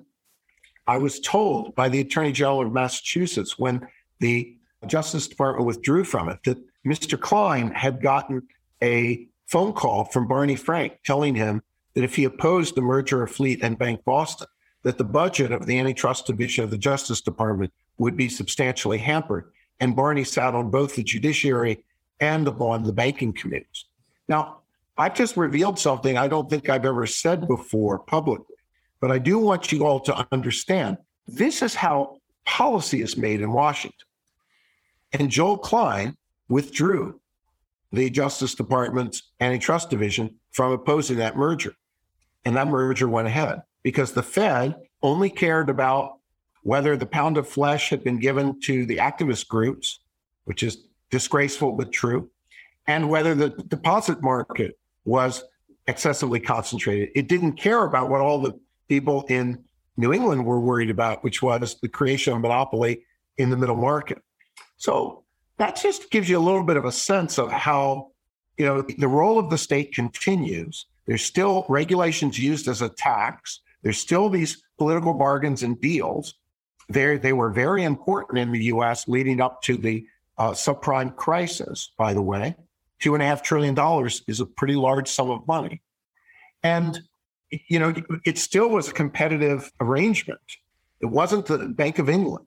[0.87, 3.87] I was told by the Attorney General of Massachusetts when
[4.20, 7.18] the Justice Department withdrew from it that Mr.
[7.18, 8.42] Klein had gotten
[8.83, 11.62] a phone call from Barney Frank telling him
[11.94, 14.49] that if he opposed the merger of Fleet and Bank Boston,
[14.83, 19.51] that the budget of the antitrust division of the Justice Department would be substantially hampered
[19.80, 21.84] and Barney sat on both the judiciary
[22.20, 23.87] and the banking committees.
[24.28, 24.58] Now,
[24.96, 28.56] I've just revealed something I don't think I've ever said before publicly,
[29.00, 33.52] but I do want you all to understand this is how policy is made in
[33.52, 34.06] Washington.
[35.12, 36.16] And Joel Klein
[36.48, 37.20] withdrew
[37.92, 41.74] the Justice Department's antitrust division from opposing that merger.
[42.44, 46.18] And that merger went ahead because the Fed only cared about
[46.64, 50.00] whether the pound of flesh had been given to the activist groups,
[50.44, 52.29] which is disgraceful but true,
[52.87, 55.44] and whether the deposit market was
[55.87, 57.11] excessively concentrated.
[57.14, 59.62] It didn't care about what all the people in
[59.98, 63.05] New England were worried about, which was the creation of monopoly
[63.36, 64.18] in the middle market.
[64.78, 65.24] So
[65.59, 68.11] that just gives you a little bit of a sense of how,
[68.57, 70.86] you know, the role of the state continues.
[71.07, 73.61] There's still regulations used as a tax.
[73.82, 76.34] There's still these political bargains and deals.
[76.89, 79.09] They they were very important in the U.S.
[79.09, 80.07] leading up to the
[80.39, 81.91] uh, subprime crisis.
[81.97, 82.57] By the way,
[83.01, 85.82] two and a half trillion dollars is a pretty large sum of money,
[86.62, 87.01] and
[87.51, 90.41] you know it still was a competitive arrangement.
[91.01, 92.47] It wasn't the Bank of England.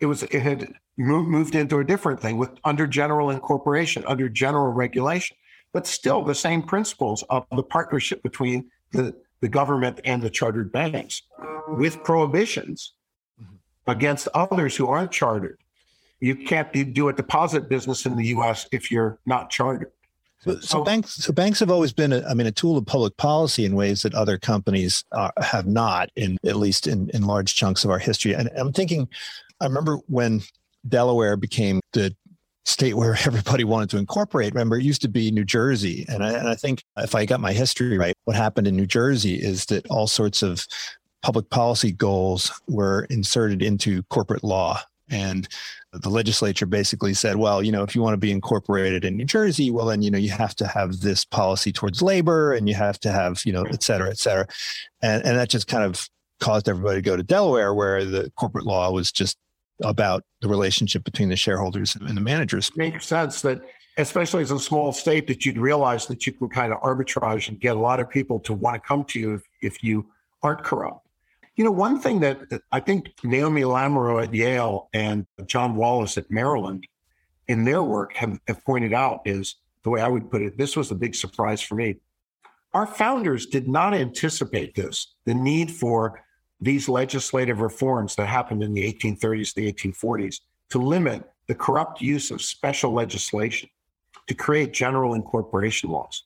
[0.00, 4.72] It was it had moved into a different thing with under general incorporation, under general
[4.72, 5.36] regulation,
[5.72, 10.70] but still the same principles of the partnership between the, the government and the chartered
[10.70, 11.22] banks
[11.68, 12.92] with prohibitions
[13.86, 15.58] against others who aren't chartered.
[16.20, 18.66] you can't do a deposit business in the U.S.
[18.72, 19.90] if you're not chartered.
[20.44, 23.16] So, so, banks, so banks have always been, a, I mean, a tool of public
[23.16, 27.54] policy in ways that other companies uh, have not, in at least in, in large
[27.54, 28.34] chunks of our history.
[28.34, 29.08] And I'm thinking,
[29.60, 30.42] I remember when
[30.86, 32.14] Delaware became the
[32.66, 34.52] state where everybody wanted to incorporate.
[34.52, 36.04] Remember, it used to be New Jersey.
[36.08, 38.86] And I, and I think if I got my history right, what happened in New
[38.86, 40.66] Jersey is that all sorts of
[41.24, 44.78] public policy goals were inserted into corporate law.
[45.08, 45.48] And
[45.94, 49.24] the legislature basically said, well, you know, if you want to be incorporated in New
[49.24, 52.74] Jersey, well, then, you know, you have to have this policy towards labor and you
[52.74, 54.46] have to have, you know, et cetera, et cetera.
[55.00, 56.10] And, and that just kind of
[56.40, 59.38] caused everybody to go to Delaware, where the corporate law was just
[59.82, 62.70] about the relationship between the shareholders and the managers.
[62.76, 63.62] Makes sense that,
[63.96, 67.58] especially as a small state, that you'd realize that you can kind of arbitrage and
[67.58, 70.06] get a lot of people to want to come to you if, if you
[70.42, 71.03] aren't corrupt.
[71.56, 72.40] You know, one thing that
[72.72, 76.86] I think Naomi Lamoreaux at Yale and John Wallis at Maryland
[77.46, 80.76] in their work have, have pointed out is the way I would put it, this
[80.76, 81.96] was a big surprise for me.
[82.72, 86.24] Our founders did not anticipate this, the need for
[86.60, 90.40] these legislative reforms that happened in the 1830s, the 1840s,
[90.70, 93.68] to limit the corrupt use of special legislation
[94.26, 96.24] to create general incorporation laws.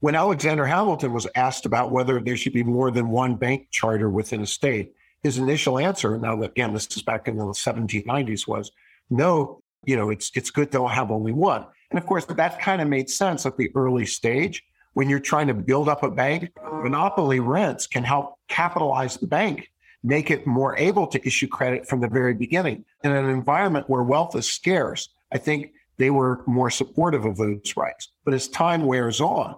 [0.00, 4.08] When Alexander Hamilton was asked about whether there should be more than one bank charter
[4.08, 4.94] within a state,
[5.24, 8.70] his initial answer, now again, this is back in the 1790s, was
[9.10, 11.66] no, you know, it's it's good to have only one.
[11.90, 15.48] And of course, that kind of made sense at the early stage when you're trying
[15.48, 16.52] to build up a bank.
[16.62, 19.68] Monopoly rents can help capitalize the bank,
[20.04, 22.84] make it more able to issue credit from the very beginning.
[23.02, 27.76] In an environment where wealth is scarce, I think they were more supportive of those
[27.76, 28.12] rights.
[28.24, 29.56] But as time wears on,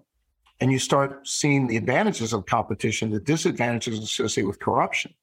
[0.61, 5.15] and you start seeing the advantages of competition, the disadvantages associated with corruption,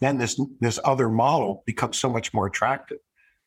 [0.00, 2.98] then this this other model becomes so much more attractive.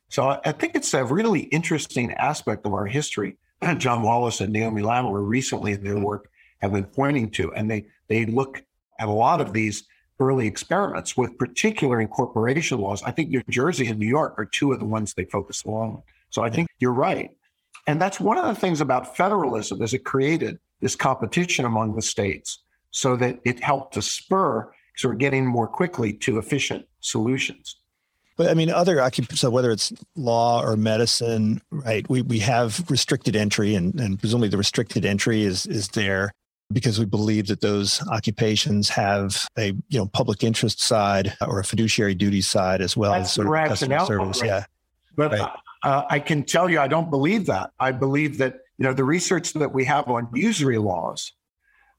[0.10, 3.38] So I think it's a really interesting aspect of our history.
[3.78, 6.30] John Wallis and Naomi Lamoreaux recently in their work
[6.62, 8.64] have been pointing to, and they they look
[9.00, 9.84] at a lot of these
[10.20, 13.04] early experiments with particular incorporation laws.
[13.04, 16.02] I think New Jersey and New York are two of the ones they focus on.
[16.32, 17.30] So I think you're right.
[17.86, 22.01] And that's one of the things about federalism is it created this competition among the
[22.01, 22.59] states
[22.91, 27.78] so that it helped to spur sort of getting more quickly to efficient solutions.
[28.38, 32.07] But I mean, other occupations, so whether it's law or medicine, right?
[32.07, 36.32] We we have restricted entry, and, and presumably the restricted entry is is there
[36.71, 41.63] because we believe that those occupations have a you know public interest side or a
[41.63, 44.41] fiduciary duty side as well That's as sort of customer service.
[44.41, 44.47] Right.
[44.47, 44.65] Yeah,
[45.15, 45.51] but right.
[45.84, 47.71] uh, I can tell you, I don't believe that.
[47.80, 51.34] I believe that you know, the research that we have on usury laws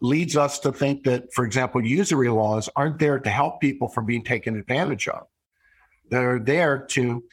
[0.00, 4.06] leads us to think that, for example, usury laws aren't there to help people from
[4.06, 5.26] being taken advantage of.
[6.08, 7.24] They're there to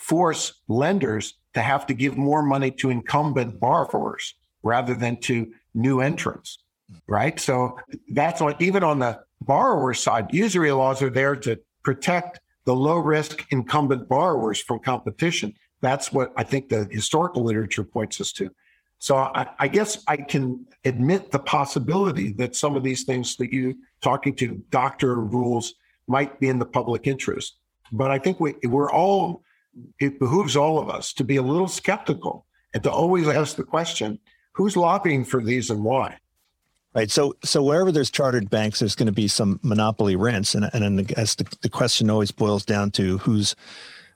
[0.00, 6.00] force lenders to have to give more money to incumbent borrowers rather than to new
[6.00, 6.58] entrants,
[7.06, 7.38] right?
[7.38, 7.78] So
[8.10, 12.96] that's on even on the borrower side, usury laws are there to protect the low
[12.96, 15.54] risk incumbent borrowers from competition.
[15.80, 18.50] That's what I think the historical literature points us to.
[18.98, 23.52] So I, I, guess I can admit the possibility that some of these things that
[23.52, 25.74] you talking to doctor rules
[26.06, 27.56] might be in the public interest.
[27.92, 29.42] But I think we, we're all,
[30.00, 33.64] it behooves all of us to be a little skeptical and to always ask the
[33.64, 34.18] question,
[34.52, 36.18] who's lobbying for these and why?
[36.94, 37.10] Right.
[37.10, 41.00] So, so wherever there's chartered banks, there's going to be some monopoly rents, and and
[41.00, 43.56] I guess the, the question always boils down to who's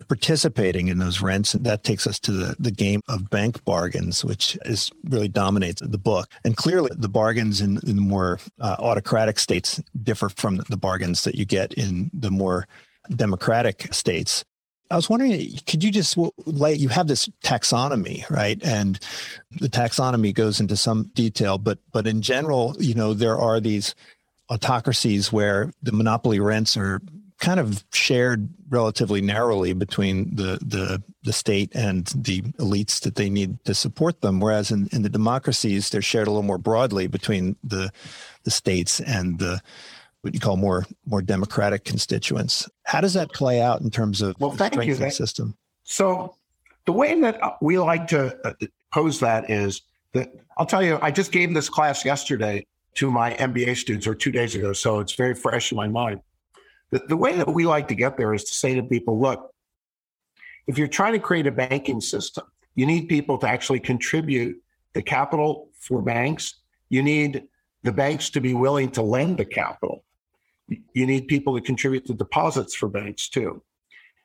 [0.06, 1.54] participating in those rents.
[1.54, 5.82] And that takes us to the, the game of bank bargains, which is really dominates
[5.84, 6.30] the book.
[6.44, 11.24] And clearly, the bargains in, in the more uh, autocratic states differ from the bargains
[11.24, 12.68] that you get in the more
[13.14, 14.44] democratic states.
[14.90, 18.58] I was wondering, could you just lay, you have this taxonomy, right?
[18.64, 18.98] And
[19.60, 23.94] the taxonomy goes into some detail, but, but in general, you know, there are these
[24.48, 27.02] autocracies where the monopoly rents are
[27.38, 33.30] kind of shared relatively narrowly between the, the, the state and the elites that they
[33.30, 34.40] need to support them.
[34.40, 37.90] Whereas in, in the democracies, they're shared a little more broadly between the,
[38.42, 39.60] the states and the,
[40.22, 42.68] what you call more, more democratic constituents.
[42.84, 44.94] How does that play out in terms of well, thank you.
[44.96, 45.56] That, system?
[45.84, 46.36] So
[46.86, 48.54] the way that we like to uh,
[48.92, 49.82] pose that is
[50.12, 54.14] that I'll tell you, I just gave this class yesterday to my MBA students or
[54.14, 54.72] two days ago.
[54.72, 56.20] So it's very fresh in my mind.
[56.90, 59.52] The, the way that we like to get there is to say to people, look,
[60.66, 64.62] if you're trying to create a banking system, you need people to actually contribute
[64.92, 66.54] the capital for banks.
[66.88, 67.44] You need
[67.82, 70.04] the banks to be willing to lend the capital.
[70.68, 73.62] You need people to contribute the deposits for banks too.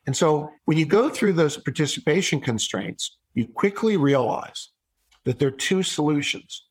[0.05, 4.69] And so when you go through those participation constraints, you quickly realize
[5.23, 6.65] that there are two solutions.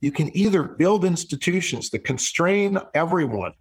[0.00, 3.52] You can either build institutions that constrain everyone,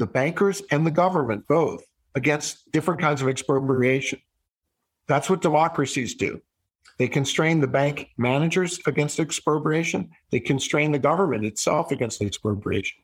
[0.00, 1.84] the bankers and the government both,
[2.14, 4.18] against different kinds of expropriation.
[5.06, 6.40] That's what democracies do.
[6.98, 10.10] They constrain the bank managers against expropriation.
[10.30, 13.02] They constrain the government itself against expropriation.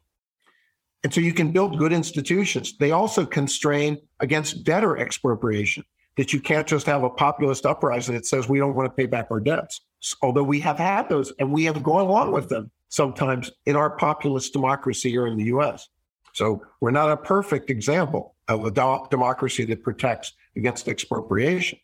[1.04, 2.76] And so you can build good institutions.
[2.78, 5.84] They also constrain against debtor expropriation,
[6.16, 9.06] that you can't just have a populist uprising that says we don't want to pay
[9.06, 9.82] back our debts.
[10.22, 13.90] Although we have had those and we have gone along with them sometimes in our
[13.90, 15.88] populist democracy here in the US.
[16.36, 21.78] So we're not a perfect example of a do- democracy that protects against expropriation.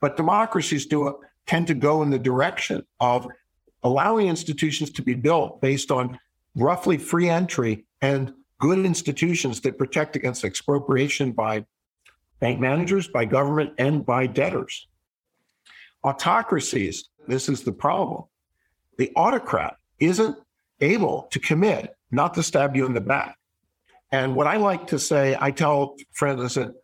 [0.00, 3.28] But democracies do tend to go in the direction of
[3.82, 6.18] allowing institutions to be built based on
[6.56, 11.66] roughly free entry and good institutions that protect against expropriation by
[12.40, 14.88] bank managers, by government, and by debtors.
[16.02, 18.24] Autocracies, this is the problem.
[18.96, 20.38] The autocrat isn't
[20.80, 23.36] able to commit not to stab you in the back.
[24.14, 26.74] And what I like to say, I tell friends, I said,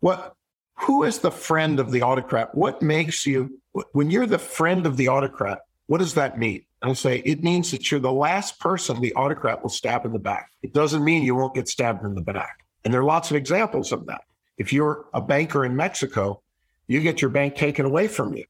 [0.00, 0.34] what
[0.72, 2.54] who is the friend of the autocrat?
[2.54, 3.60] What makes you
[3.92, 5.58] when you're the friend of the autocrat,
[5.88, 6.64] what does that mean?
[6.80, 10.18] I say it means that you're the last person the autocrat will stab in the
[10.18, 10.50] back.
[10.62, 12.64] It doesn't mean you won't get stabbed in the back.
[12.84, 14.22] And there are lots of examples of that.
[14.56, 16.40] If you're a banker in Mexico,
[16.86, 18.46] you get your bank taken away from you,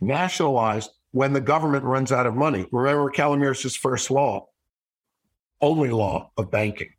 [0.00, 2.64] nationalized when the government runs out of money.
[2.72, 4.46] Remember Calomiris's first law,
[5.60, 6.94] only law of banking.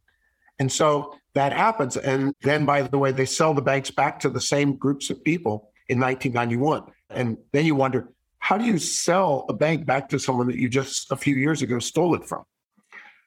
[0.60, 1.98] And so that happens.
[1.98, 5.24] And then, by the way, they sell the banks back to the same groups of
[5.24, 6.84] people in 1991.
[7.10, 10.70] And then you wonder, how do you sell a bank back to someone that you
[10.70, 12.44] just a few years ago stole it from?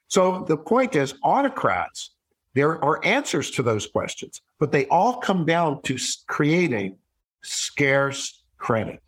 [0.08, 2.10] So the point is, autocrats,
[2.54, 5.96] there are answers to those questions, but they all come down to
[6.28, 6.98] creating
[7.42, 9.00] scarce credit.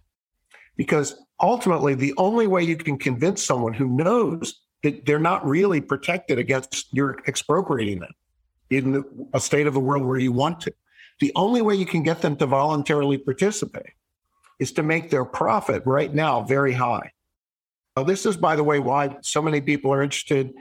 [0.76, 4.60] Because ultimately, the only way you can convince someone who knows
[4.90, 8.12] they're not really protected against your expropriating them
[8.70, 10.72] in a state of the world where you want to,
[11.20, 13.92] the only way you can get them to voluntarily participate
[14.58, 17.12] is to make their profit right now very high.
[17.96, 20.52] Now, this is, by the way, why so many people are interested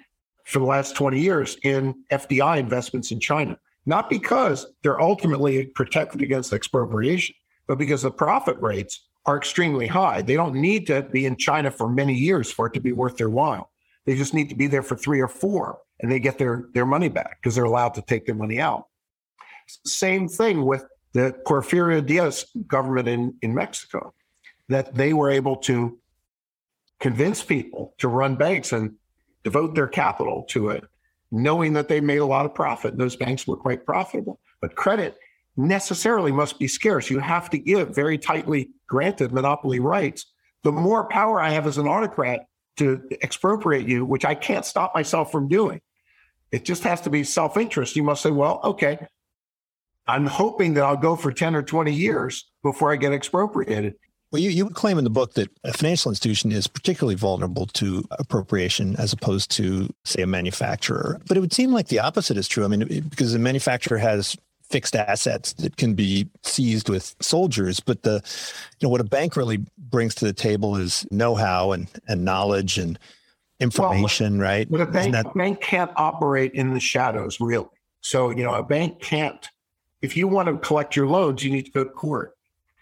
[0.46, 3.58] for the last 20 years in FDI investments in China.
[3.86, 7.36] Not because they're ultimately protected against expropriation,
[7.68, 10.22] but because the profit rates are extremely high.
[10.22, 13.18] They don't need to be in China for many years for it to be worth
[13.18, 13.72] their while.
[14.06, 16.86] They just need to be there for three or four and they get their, their
[16.86, 18.88] money back because they're allowed to take their money out.
[19.86, 24.14] Same thing with the Porfirio Diaz government in, in Mexico,
[24.68, 25.98] that they were able to
[27.00, 28.96] convince people to run banks and
[29.44, 30.84] devote their capital to it,
[31.32, 32.98] knowing that they made a lot of profit.
[32.98, 34.40] Those banks were quite profitable.
[34.62, 35.18] But credit
[35.56, 37.10] necessarily must be scarce.
[37.10, 40.26] You have to give very tightly granted monopoly rights.
[40.64, 42.48] The more power I have as an autocrat
[42.78, 45.82] to expropriate you, which I can't stop myself from doing,
[46.52, 47.96] it just has to be self interest.
[47.96, 49.08] You must say, well, okay,
[50.08, 53.96] I'm hoping that I'll go for 10 or 20 years before I get expropriated.
[54.32, 57.68] Well, you, you would claim in the book that a financial institution is particularly vulnerable
[57.68, 61.22] to appropriation as opposed to, say, a manufacturer.
[61.28, 62.66] But it would seem like the opposite is true.
[62.66, 64.36] I mean, because a manufacturer has
[64.70, 68.22] fixed assets that can be seized with soldiers, but the,
[68.80, 72.78] you know, what a bank really brings to the table is know-how and, and knowledge
[72.78, 72.98] and
[73.60, 74.72] information, well, right?
[74.72, 77.68] But a bank, that- a bank can't operate in the shadows, really.
[78.02, 79.48] So, you know, a bank can't
[80.04, 82.36] if you want to collect your loans, you need to go to court.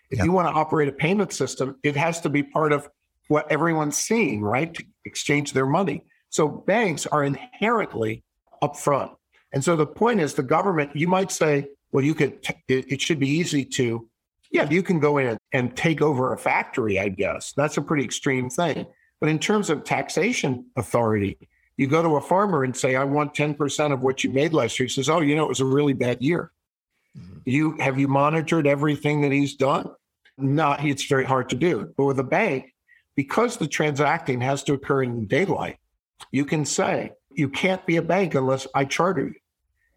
[0.09, 2.89] If you want to operate a payment system, it has to be part of
[3.29, 4.73] what everyone's seeing, right?
[4.73, 6.03] To exchange their money.
[6.29, 8.23] So banks are inherently
[8.61, 9.15] upfront.
[9.53, 12.91] And so the point is the government, you might say, well, you could, t- it,
[12.91, 14.07] it should be easy to,
[14.49, 17.53] yeah, you can go in and, and take over a factory, I guess.
[17.53, 18.85] That's a pretty extreme thing.
[19.19, 21.37] But in terms of taxation authority,
[21.77, 24.79] you go to a farmer and say, I want 10% of what you made last
[24.79, 24.87] year.
[24.87, 26.51] He says, Oh, you know, it was a really bad year.
[27.17, 27.39] Mm-hmm.
[27.45, 29.89] You have you monitored everything that he's done?
[30.37, 31.93] No, it's very hard to do.
[31.97, 32.73] But with a bank,
[33.15, 35.77] because the transacting has to occur in daylight,
[36.31, 39.40] you can say you can't be a bank unless I charter you.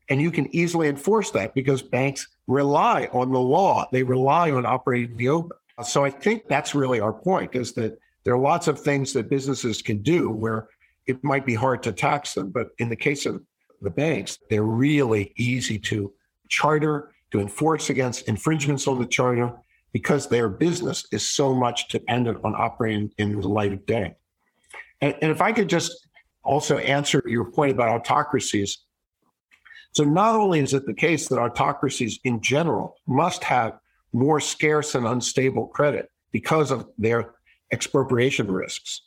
[0.08, 3.86] And you can easily enforce that because banks rely on the law.
[3.90, 5.56] They rely on operating the open.
[5.82, 9.30] So I think that's really our point is that there are lots of things that
[9.30, 10.68] businesses can do where
[11.06, 12.50] it might be hard to tax them.
[12.50, 13.42] But in the case of
[13.80, 16.12] the banks, they're really easy to
[16.48, 19.52] charter to enforce against infringements on the charter
[19.92, 24.14] because their business is so much dependent on operating in the light of day.
[25.00, 26.08] And, and if I could just
[26.42, 28.78] also answer your point about autocracies,
[29.94, 33.78] So not only is it the case that autocracies in general must have
[34.12, 37.34] more scarce and unstable credit because of their
[37.72, 39.02] expropriation risks.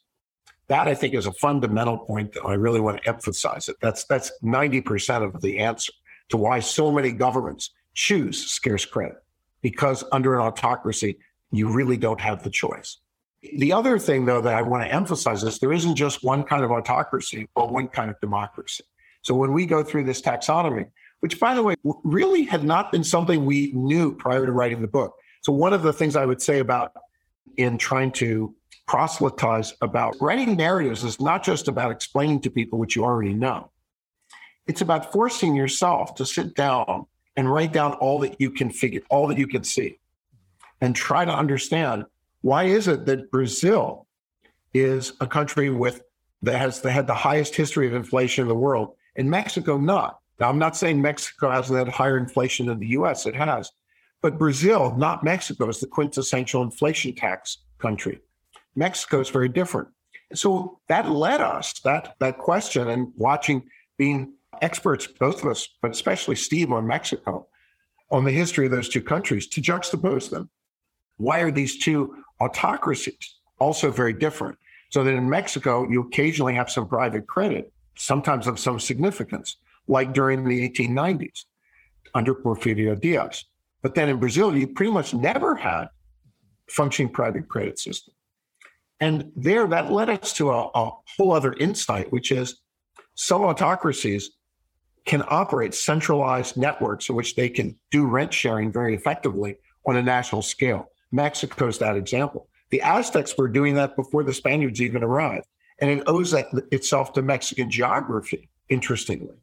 [0.67, 3.69] That I think is a fundamental point that I really want to emphasize.
[3.69, 5.93] It that's that's 90% of the answer
[6.29, 9.17] to why so many governments choose scarce credit
[9.61, 11.17] because under an autocracy
[11.51, 12.97] you really don't have the choice.
[13.57, 16.65] The other thing though that I want to emphasize is there isn't just one kind
[16.65, 18.83] of autocracy or one kind of democracy.
[19.27, 23.03] So when we go through this taxonomy, which by the way really had not been
[23.03, 25.15] something we knew prior to writing the book.
[25.41, 26.93] So one of the things I would say about
[27.57, 28.55] in trying to
[28.87, 33.69] proselytize about writing narratives is not just about explaining to people what you already know.
[34.65, 37.05] It's about forcing yourself to sit down
[37.35, 39.99] and write down all that you can figure, all that you can see,
[40.79, 42.05] and try to understand
[42.43, 44.07] why is it that Brazil
[44.73, 46.01] is a country with
[46.43, 50.19] that has had the highest history of inflation in the world, and Mexico not.
[50.39, 53.25] Now, I'm not saying Mexico hasn't had higher inflation than the U.S.
[53.25, 53.71] It has,
[54.21, 58.19] but Brazil, not Mexico, is the quintessential inflation tax country.
[58.75, 59.89] Mexico is very different.
[60.33, 63.63] So that led us, that that question and watching
[63.97, 67.47] being experts, both of us, but especially Steve on Mexico,
[68.11, 70.49] on the history of those two countries, to juxtapose them.
[71.17, 74.57] Why are these two autocracies also very different?
[74.89, 80.13] So that in Mexico, you occasionally have some private credit, sometimes of some significance, like
[80.13, 81.45] during the 1890s
[82.13, 83.45] under Porfirio Diaz.
[83.81, 85.87] But then in Brazil, you pretty much never had
[86.69, 88.13] functioning private credit system.
[88.99, 92.59] And there, that led us to a, a whole other insight, which is
[93.15, 94.31] some autocracies
[95.05, 100.03] can operate centralized networks in which they can do rent sharing very effectively on a
[100.03, 100.91] national scale.
[101.11, 102.49] Mexico is that example.
[102.69, 105.45] The Aztecs were doing that before the Spaniards even arrived.
[105.79, 109.35] And it owes that itself to Mexican geography, interestingly.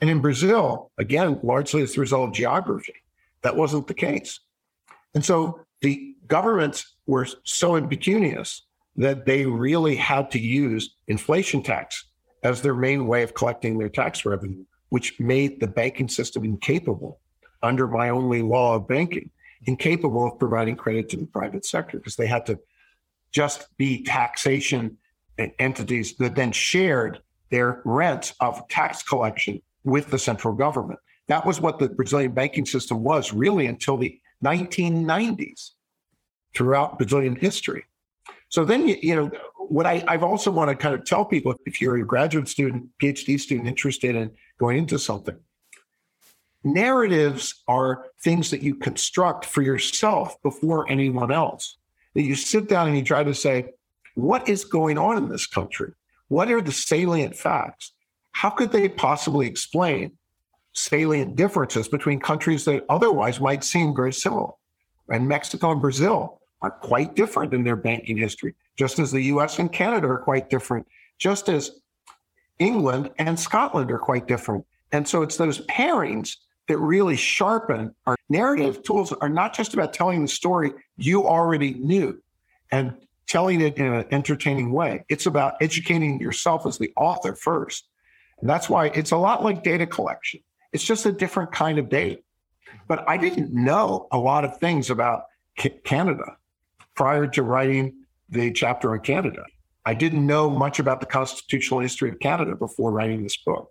[0.00, 2.94] And in Brazil, again, largely as a result of geography,
[3.42, 4.40] that wasn't the case.
[5.14, 8.62] And so the governments were so impecunious
[8.96, 12.04] that they really had to use inflation tax
[12.42, 17.20] as their main way of collecting their tax revenue, which made the banking system incapable,
[17.62, 19.30] under my only law of banking,
[19.66, 22.58] incapable of providing credit to the private sector because they had to
[23.32, 24.96] just be taxation
[25.58, 27.20] entities that then shared
[27.50, 30.98] their rent of tax collection with the central government.
[31.28, 35.70] That was what the Brazilian banking system was really until the 1990s
[36.54, 37.84] throughout Brazilian history.
[38.48, 41.54] So then, you, you know, what I, I've also want to kind of tell people
[41.66, 45.36] if you're a graduate student, PhD student interested in going into something,
[46.64, 51.76] narratives are things that you construct for yourself before anyone else.
[52.14, 53.74] That you sit down and you try to say,
[54.18, 55.92] what is going on in this country?
[56.26, 57.92] What are the salient facts?
[58.32, 60.10] How could they possibly explain
[60.72, 64.50] salient differences between countries that otherwise might seem very similar?
[65.08, 69.60] And Mexico and Brazil are quite different in their banking history, just as the US
[69.60, 70.88] and Canada are quite different,
[71.18, 71.78] just as
[72.58, 74.66] England and Scotland are quite different.
[74.90, 79.92] And so it's those pairings that really sharpen our narrative tools are not just about
[79.92, 82.20] telling the story you already knew
[82.72, 82.96] and
[83.28, 85.04] telling it in an entertaining way.
[85.08, 87.88] It's about educating yourself as the author first.
[88.40, 90.40] And that's why it's a lot like data collection.
[90.72, 92.20] It's just a different kind of data.
[92.86, 95.24] But I didn't know a lot of things about
[95.84, 96.36] Canada
[96.94, 97.94] prior to writing
[98.28, 99.44] the chapter on Canada.
[99.84, 103.70] I didn't know much about the constitutional history of Canada before writing this book.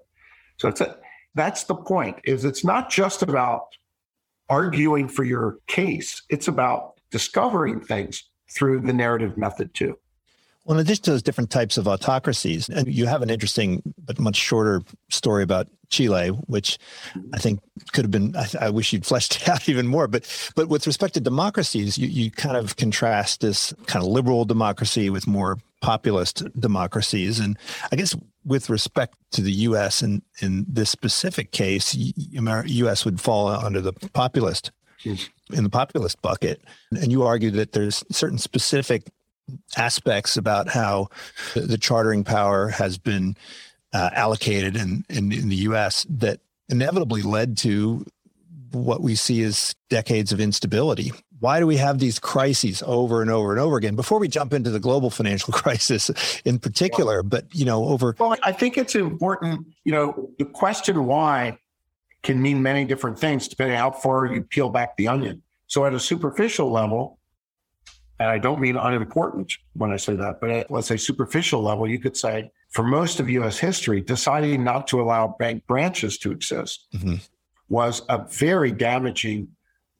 [0.57, 0.95] So a,
[1.35, 3.67] that's the point is it's not just about
[4.49, 6.23] arguing for your case.
[6.29, 9.97] It's about discovering things through the narrative method too.
[10.67, 14.19] Well, in addition to those different types of autocracies, and you have an interesting but
[14.19, 16.77] much shorter story about Chile, which
[17.33, 17.61] I think
[17.93, 18.35] could have been.
[18.35, 20.09] I, I, wish you'd fleshed it out even more.
[20.09, 24.43] But but with respect to democracies, you you kind of contrast this kind of liberal
[24.43, 27.57] democracy with more populist democracies, and
[27.89, 30.01] I guess with respect to the U.S.
[30.01, 33.05] and in this specific case, U.S.
[33.05, 34.71] would fall under the populist
[35.05, 39.03] in the populist bucket, and you argue that there's certain specific
[39.75, 41.09] aspects about how
[41.55, 43.35] the chartering power has been
[43.93, 46.05] uh, allocated in, in, in the U.S.
[46.09, 46.39] that
[46.69, 48.05] inevitably led to
[48.71, 51.11] what we see as decades of instability.
[51.39, 53.95] Why do we have these crises over and over and over again?
[53.95, 56.09] Before we jump into the global financial crisis
[56.43, 58.15] in particular, but you know, over.
[58.19, 59.67] Well, I think it's important.
[59.83, 61.59] You know, the question why
[62.27, 65.41] can mean many different things depending how far you peel back the onion.
[65.67, 67.19] So, at a superficial level,
[68.19, 71.89] and I don't mean unimportant when I say that, but at, let's say superficial level,
[71.89, 76.31] you could say for most of US history, deciding not to allow bank branches to
[76.31, 77.15] exist mm-hmm.
[77.69, 79.47] was a very damaging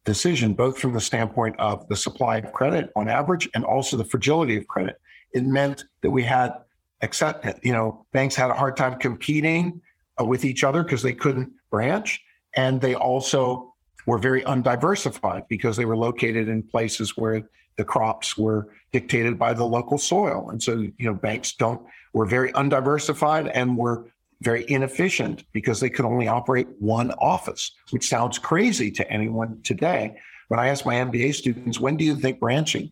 [0.03, 4.05] decision, both from the standpoint of the supply of credit on average and also the
[4.05, 4.99] fragility of credit.
[5.32, 6.53] It meant that we had,
[7.01, 9.82] except, you know, banks had a hard time competing
[10.19, 12.22] uh, with each other because they couldn't branch.
[12.55, 13.74] And they also
[14.05, 17.47] were very undiversified because they were located in places where
[17.78, 20.49] the crops were dictated by the local soil.
[20.49, 21.82] And so, you know, banks don't
[22.13, 24.09] were very undiversified and were
[24.41, 30.18] very inefficient because they could only operate one office, which sounds crazy to anyone today.
[30.47, 32.91] When I ask my MBA students, when do you think branching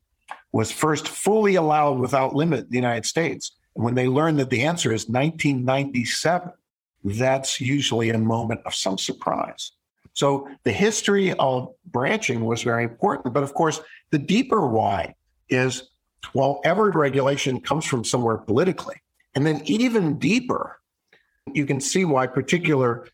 [0.52, 3.52] was first fully allowed without limit in the United States?
[3.76, 6.52] And when they learn that the answer is 1997,
[7.06, 9.72] that's usually a moment of some surprise.
[10.14, 13.34] So the history of branching was very important.
[13.34, 13.80] But of course,
[14.12, 15.16] the deeper why
[15.50, 15.90] is
[16.34, 18.96] well, every regulation comes from somewhere politically.
[19.36, 20.80] And then even deeper,
[21.54, 23.08] you can see why particular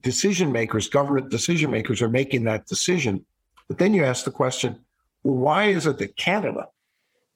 [0.00, 3.26] decision makers, government decision makers, are making that decision.
[3.66, 4.78] But then you ask the question
[5.22, 6.68] well, why is it that Canada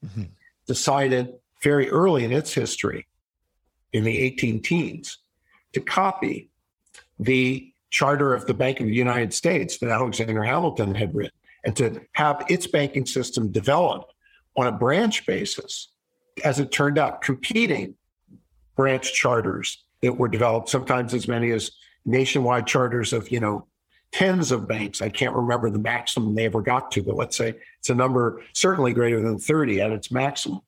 [0.03, 0.23] mm-hmm.
[0.65, 3.05] decided very early in its history,
[3.91, 5.19] in the 18 teens,
[5.73, 6.49] to copy
[7.19, 11.75] the charter of the Bank of the United States that Alexander Hamilton had written and
[11.75, 14.13] to have its banking system developed
[14.57, 15.89] on a branch basis,
[16.43, 17.95] as it turned out, competing
[18.75, 21.71] branch charters that were developed, sometimes as many as
[22.05, 23.67] nationwide charters of, you know,
[24.11, 25.01] tens of banks.
[25.01, 28.41] I can't remember the maximum they ever got to, but let's say it's a number
[28.53, 30.61] certainly greater than 30 at its maximum.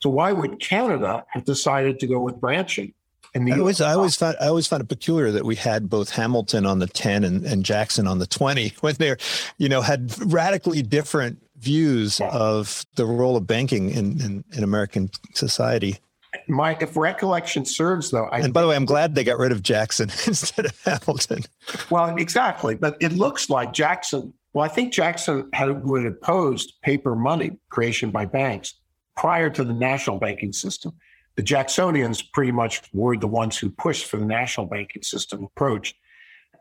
[0.00, 2.94] So why would Canada have decided to go with branching?
[3.34, 6.10] And I always, I always found, I always found it peculiar that we had both
[6.10, 9.18] Hamilton on the 10 and, and Jackson on the 20 when they're,
[9.58, 15.10] you know, had radically different views of the role of banking in, in, in American
[15.34, 15.98] society.
[16.46, 19.50] Mike, if recollection serves, though, I, and by the way, I'm glad they got rid
[19.50, 21.42] of Jackson instead of Hamilton.
[21.90, 24.34] Well, exactly, but it looks like Jackson.
[24.52, 28.74] Well, I think Jackson had would opposed paper money creation by banks
[29.16, 30.92] prior to the national banking system.
[31.38, 35.94] The Jacksonians pretty much were the ones who pushed for the national banking system approach.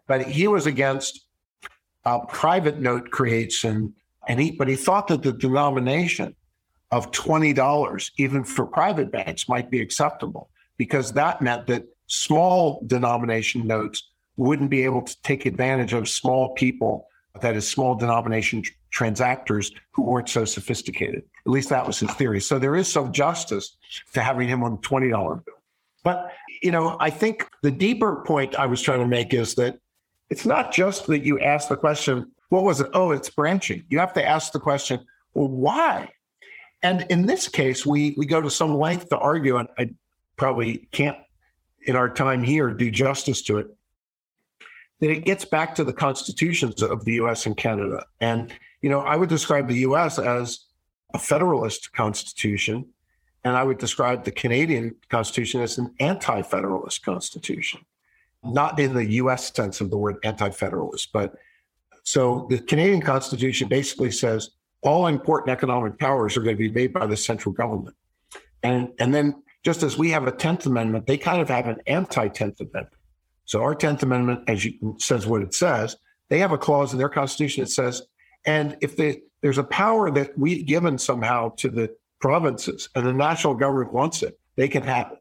[0.05, 1.25] But he was against
[2.05, 3.95] uh, private note creation,
[4.27, 6.35] and he but he thought that the denomination
[6.91, 12.83] of twenty dollars, even for private banks, might be acceptable because that meant that small
[12.85, 17.07] denomination notes wouldn't be able to take advantage of small people,
[17.41, 18.61] that is, small denomination
[18.93, 21.23] transactors who weren't so sophisticated.
[21.45, 22.41] At least that was his theory.
[22.41, 23.77] So there is some justice
[24.13, 25.11] to having him on the $20
[25.45, 25.55] bill.
[26.03, 26.31] But,
[26.61, 29.79] you know, I think the deeper point I was trying to make is that
[30.29, 32.89] it's not just that you ask the question, what was it?
[32.93, 33.83] Oh, it's branching.
[33.89, 36.09] You have to ask the question, well, why?
[36.83, 39.89] And in this case, we we go to some length to argue, and I
[40.35, 41.17] probably can't
[41.85, 43.67] in our time here do justice to it.
[44.99, 48.05] That it gets back to the constitutions of the US and Canada.
[48.21, 48.53] And
[48.87, 50.59] you know, I would describe the US as
[51.13, 52.85] a federalist constitution,
[53.43, 57.81] and I would describe the Canadian constitution as an anti federalist constitution,
[58.45, 61.35] not in the US sense of the word anti federalist, but
[62.05, 64.51] so the Canadian constitution basically says
[64.83, 67.97] all important economic powers are going to be made by the central government.
[68.63, 71.81] And, and then just as we have a 10th Amendment, they kind of have an
[71.87, 72.93] anti 10th Amendment.
[73.43, 75.97] So our 10th Amendment, as you says what it says,
[76.29, 78.01] they have a clause in their constitution that says
[78.47, 83.13] and if the, there's a power that we've given somehow to the provinces and the
[83.13, 85.19] national government wants it, they can have it.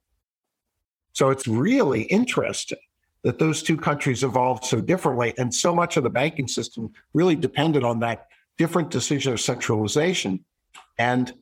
[1.12, 2.78] So it's really interesting
[3.22, 5.34] that those two countries evolved so differently.
[5.36, 10.44] And so much of the banking system really depended on that different decision of centralization.
[10.98, 11.34] And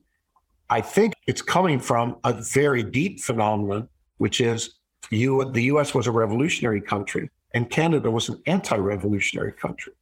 [0.70, 4.76] I think it's coming from a very deep phenomenon, which is
[5.10, 9.92] you, the US was a revolutionary country and Canada was an anti revolutionary country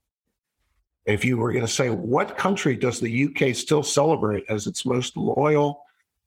[1.07, 4.87] if you were going to say, what country does the UK still celebrate as its
[4.87, 5.85] most loyal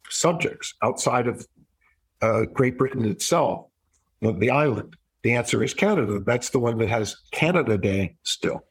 [0.09, 1.45] subjects outside of
[2.21, 3.67] uh, Great Britain itself,
[4.21, 4.95] the island?
[5.23, 6.19] The answer is Canada.
[6.19, 8.63] That's the one that has Canada Day still.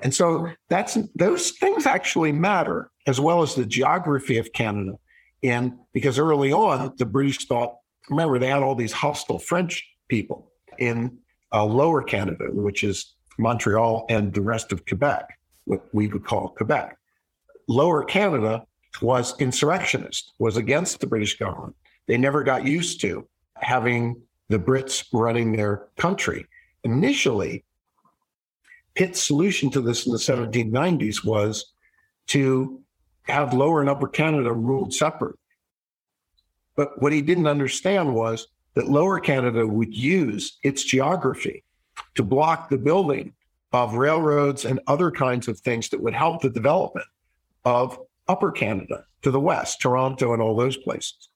[0.00, 4.94] And so that's those things actually matter as well as the geography of Canada.
[5.42, 7.76] And because early on, the British thought,
[8.08, 11.18] remember, they had all these hostile French people in
[11.52, 16.48] uh, lower Canada, which is Montreal, and the rest of Quebec, what we would call
[16.48, 16.96] Quebec.
[17.68, 18.64] Lower Canada
[19.00, 21.74] was insurrectionist, was against the British government.
[22.06, 23.26] They never got used to
[23.56, 26.46] having the Brits running their country.
[26.84, 27.64] Initially,
[28.94, 31.72] Pitt's solution to this in the 1790s was
[32.28, 32.80] to
[33.22, 35.38] have Lower and Upper Canada ruled separate.
[36.76, 41.64] But what he didn't understand was that Lower Canada would use its geography
[42.14, 43.32] to block the building
[43.72, 47.06] of railroads and other kinds of things that would help the development
[47.64, 47.98] of
[48.28, 51.28] Upper Canada to the west, Toronto, and all those places.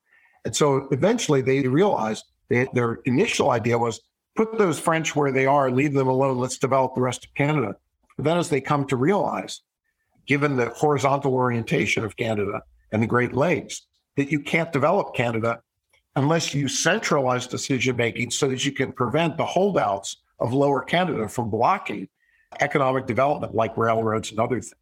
[0.45, 4.01] And so eventually they realized that their initial idea was
[4.37, 7.75] put those French where they are, leave them alone, let's develop the rest of Canada.
[8.17, 9.63] But then as they come to realize,
[10.27, 12.63] given the horizontal orientation of Canada
[12.93, 13.83] and the Great Lakes,
[14.17, 15.61] that you can't develop Canada
[16.17, 21.29] unless you centralize decision making so that you can prevent the holdouts of lower Canada
[21.29, 22.09] from blocking
[22.61, 24.75] economic development like railroads and other things.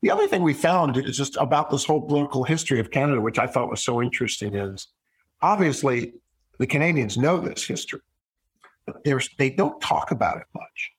[0.00, 3.38] The other thing we found is just about this whole political history of Canada, which
[3.38, 4.86] I thought was so interesting, is
[5.42, 6.12] obviously
[6.58, 8.00] the Canadians know this history,
[8.86, 9.04] but
[9.38, 10.92] they don't talk about it much.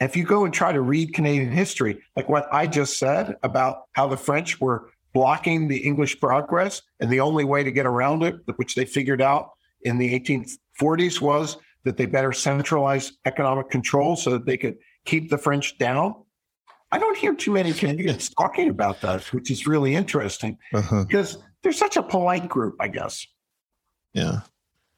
[0.00, 3.84] If you go and try to read Canadian history, like what I just said about
[3.92, 8.24] how the French were blocking the English progress, and the only way to get around
[8.24, 9.52] it, which they figured out
[9.82, 15.30] in the 1840s, was that they better centralize economic control so that they could keep
[15.30, 16.14] the French down.
[16.90, 21.04] I don't hear too many Canadians talking about that, which is really interesting uh-huh.
[21.04, 23.26] because they're such a polite group, I guess.
[24.12, 24.40] Yeah.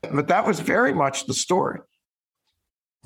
[0.03, 1.80] But that was very much the story.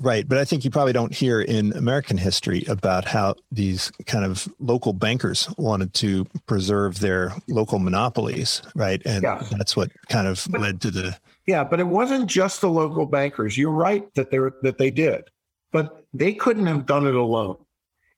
[0.01, 0.27] Right.
[0.27, 4.47] But I think you probably don't hear in American history about how these kind of
[4.59, 8.63] local bankers wanted to preserve their local monopolies.
[8.75, 9.01] Right.
[9.05, 9.43] And yeah.
[9.51, 11.17] that's what kind of but, led to the.
[11.47, 11.63] Yeah.
[11.63, 13.57] But it wasn't just the local bankers.
[13.57, 15.23] You're right that they were, that they did,
[15.71, 17.57] but they couldn't have done it alone.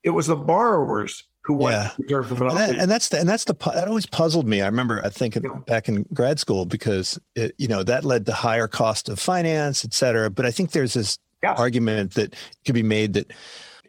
[0.03, 1.89] It was the borrowers who wanted yeah.
[1.89, 2.41] to preserve.
[2.41, 4.61] And, that, and that's the, and that's the, that always puzzled me.
[4.61, 5.41] I remember, I think yeah.
[5.65, 9.83] back in grad school, because it, you know, that led to higher cost of finance,
[9.83, 10.29] et cetera.
[10.29, 11.53] But I think there's this yeah.
[11.53, 13.31] argument that could be made that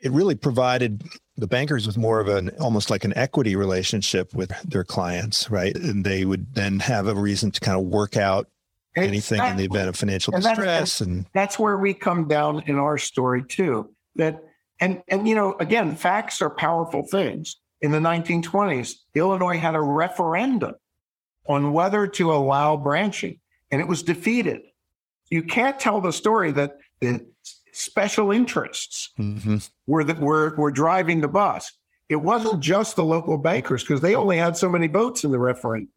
[0.02, 1.04] it really provided
[1.36, 5.74] the bankers with more of an almost like an equity relationship with their clients, right?
[5.76, 8.48] And they would then have a reason to kind of work out
[8.96, 11.00] anything in the event of financial and distress.
[11.00, 13.90] and that's where we come down in our story too.
[14.16, 14.40] That
[14.80, 17.56] and and you know, again, facts are powerful things.
[17.80, 20.74] In the 1920s, Illinois had a referendum
[21.46, 23.40] on whether to allow branching,
[23.70, 24.62] and it was defeated.
[25.30, 27.26] You can't tell the story that the
[27.72, 29.58] special interests mm-hmm.
[29.86, 31.72] were that were were driving the bus.
[32.08, 35.38] It wasn't just the local bankers because they only had so many votes in the
[35.38, 35.90] referendum.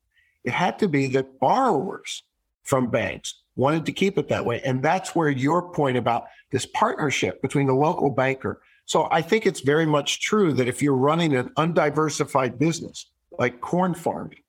[0.43, 2.23] It had to be that borrowers
[2.67, 6.65] from banks wanted to keep it that way, and that's where your point about this
[6.67, 8.61] partnership between the local banker.
[8.85, 13.59] So I think it's very much true that if you're running an undiversified business like
[13.59, 14.43] corn farming,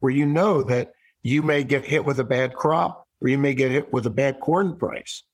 [0.00, 0.92] where you know that
[1.22, 4.10] you may get hit with a bad crop or you may get hit with a
[4.10, 5.24] bad corn price,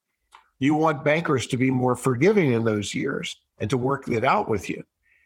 [0.59, 4.49] you want bankers to be more forgiving in those years and to work it out
[4.49, 4.77] with you.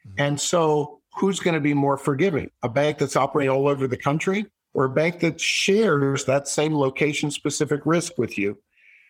[0.09, 0.15] Mm-hmm.
[0.23, 2.51] And so, who's going to be more forgiving?
[2.63, 6.75] A bank that's operating all over the country or a bank that shares that same
[6.75, 8.59] location specific risk with you,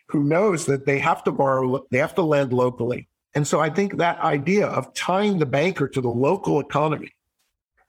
[0.09, 3.09] who knows that they have to borrow, they have to lend locally.
[3.35, 7.13] And so, I think that idea of tying the banker to the local economy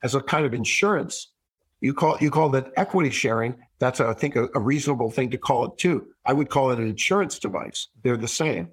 [0.02, 1.28] as a kind of insurance
[1.80, 3.54] you call you call that equity sharing.
[3.78, 6.08] That's I think a, a, reasonable thing to call it too.
[6.24, 7.88] I would call it an insurance device.
[8.02, 8.70] They're the same,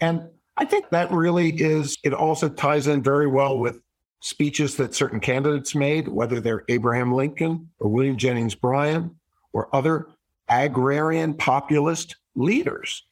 [0.00, 1.96] and I think that really is.
[2.04, 3.80] It also ties in very well with
[4.22, 9.14] speeches that certain candidates made, whether they're Abraham Lincoln or William Jennings Bryan
[9.52, 10.06] or other
[10.48, 13.04] agrarian populist leaders.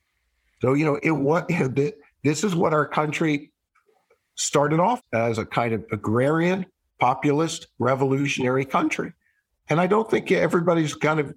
[0.63, 1.49] So you know it what
[2.25, 3.53] this is what our country
[4.37, 6.65] started off as a kind of agrarian
[6.99, 9.13] populist revolutionary country
[9.71, 11.33] and I don't think everybody's kind of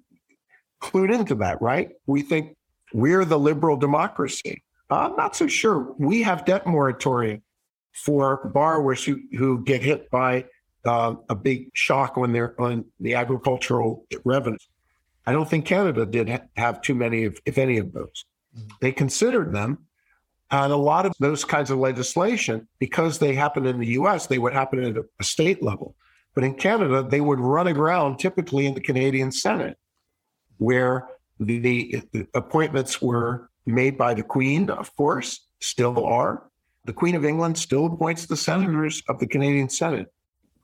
[0.82, 1.90] clued into that, right?
[2.06, 2.56] We think
[2.92, 4.62] we're the liberal democracy.
[4.90, 5.94] I'm not so sure.
[5.98, 7.42] We have debt moratorium
[7.94, 10.44] for borrowers who, who get hit by
[10.84, 14.68] uh, a big shock when they're on the agricultural revenues.
[15.26, 18.26] I don't think Canada did ha- have too many, of, if any, of those.
[18.56, 18.68] Mm-hmm.
[18.80, 19.86] They considered them.
[20.50, 24.38] And a lot of those kinds of legislation, because they happen in the US, they
[24.38, 25.96] would happen at a state level.
[26.34, 29.78] But in Canada, they would run aground typically in the Canadian Senate,
[30.58, 31.08] where
[31.40, 31.58] the,
[32.12, 36.44] the, appointments were made by the Queen, of course, still are.
[36.84, 40.12] The Queen of England still appoints the senators of the Canadian Senate.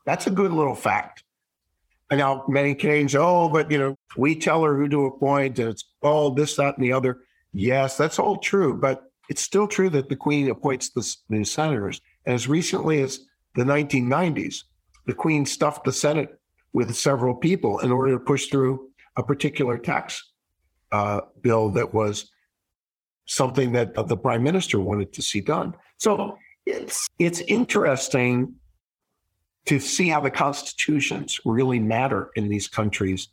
[0.05, 1.25] That's a good little fact.
[2.11, 5.69] And now many Canadians, oh, but you know, we tell her who to appoint, and
[5.69, 7.21] it's all this, that, and the other.
[7.53, 12.01] Yes, that's all true, but it's still true that the Queen appoints the, senators.
[12.27, 13.21] And as recently as
[13.55, 14.65] the 1990s,
[15.07, 16.39] the Queen stuffed the Senate
[16.73, 20.33] with several people in order to push through a particular tax
[20.93, 22.31] uh, bill that was
[23.31, 25.73] something that the prime minister wanted to see done.
[25.99, 28.55] So it's it's interesting
[29.67, 33.29] to see how the constitutions really matter in these countries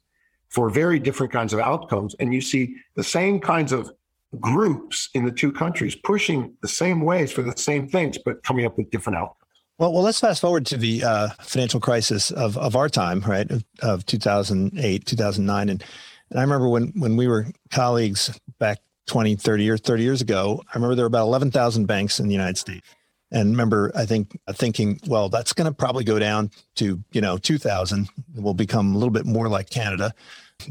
[0.49, 2.15] for very different kinds of outcomes.
[2.19, 3.91] And you see the same kinds of
[4.39, 8.65] groups in the two countries pushing the same ways for the same things, but coming
[8.65, 9.35] up with different outcomes.
[9.79, 13.49] Well, well, let's fast forward to the uh, financial crisis of, of our time, right,
[13.49, 15.69] of, of 2008, 2009.
[15.69, 15.83] And,
[16.29, 20.61] and I remember when, when we were colleagues back 20, 30 years, 30 years ago,
[20.67, 22.87] I remember there were about 11,000 banks in the United States.
[23.31, 27.37] And remember, I think thinking, well, that's going to probably go down to, you know,
[27.37, 28.07] 2000.
[28.35, 30.13] It will become a little bit more like Canada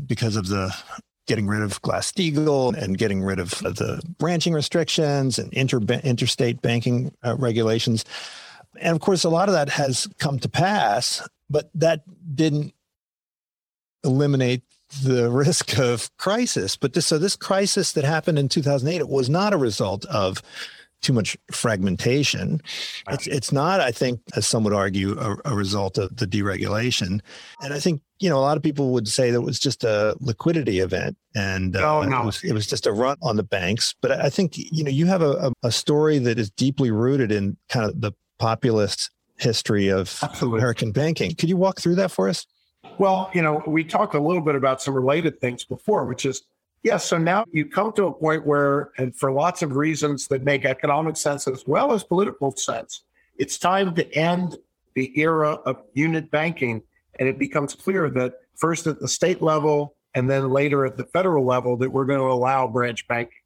[0.06, 0.74] because of the
[1.26, 7.12] getting rid of Glass-Steagall and getting rid of the branching restrictions and inter, interstate banking
[7.24, 8.04] uh, regulations.
[8.80, 12.02] And of course, a lot of that has come to pass, but that
[12.34, 12.72] didn't
[14.04, 14.62] eliminate
[15.02, 16.76] the risk of crisis.
[16.76, 20.42] But this, so this crisis that happened in 2008, it was not a result of
[21.02, 22.60] too much fragmentation.
[23.10, 27.20] It's it's not, I think, as some would argue, a, a, result of the deregulation.
[27.60, 29.84] And I think you know a lot of people would say that it was just
[29.84, 32.22] a liquidity event, and uh, no.
[32.22, 33.94] it, was, it was just a run on the banks.
[34.00, 37.56] But I think you know you have a, a story that is deeply rooted in
[37.68, 40.58] kind of the populist history of Absolutely.
[40.58, 41.34] American banking.
[41.34, 42.46] Could you walk through that for us?
[42.98, 46.42] Well, you know, we talked a little bit about some related things before, which is,
[46.82, 50.44] yes, so now you come to a point where, and for lots of reasons that
[50.44, 53.02] make economic sense as well as political sense,
[53.36, 54.56] it's time to end
[54.94, 56.82] the era of unit banking.
[57.18, 61.04] And it becomes clear that first at the state level and then later at the
[61.04, 63.42] federal level that we're going to allow branch banking.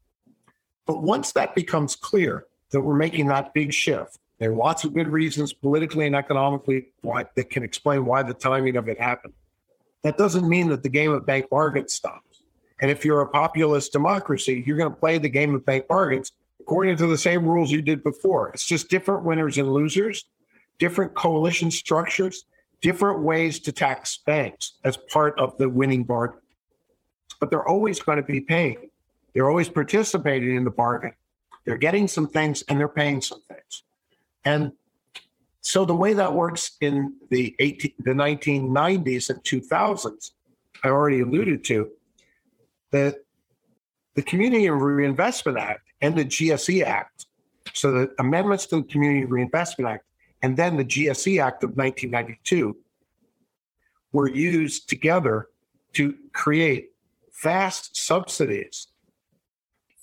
[0.87, 4.95] But once that becomes clear that we're making that big shift, there are lots of
[4.95, 9.35] good reasons politically and economically why, that can explain why the timing of it happened.
[10.03, 12.43] That doesn't mean that the game of bank bargains stops.
[12.81, 16.33] And if you're a populist democracy, you're going to play the game of bank bargains
[16.59, 18.49] according to the same rules you did before.
[18.49, 20.25] It's just different winners and losers,
[20.79, 22.47] different coalition structures,
[22.81, 26.41] different ways to tax banks as part of the winning bargain.
[27.41, 28.89] But they're always going to be paying.
[29.35, 31.13] They're always participating in the bargain.
[31.67, 33.83] They're getting some things and they're paying some things.
[34.45, 34.73] And
[35.61, 40.33] so the way that works in the 18, the 1990s and 2000s,
[40.83, 41.91] I already alluded to,
[42.91, 43.17] that
[44.15, 47.27] the Community Reinvestment Act and the GSE Act,
[47.75, 50.05] so the amendments to the Community Reinvestment Act
[50.43, 52.77] and then the GSE Act of 1992
[54.13, 55.49] were used together
[55.93, 56.91] to create
[57.43, 58.89] vast subsidies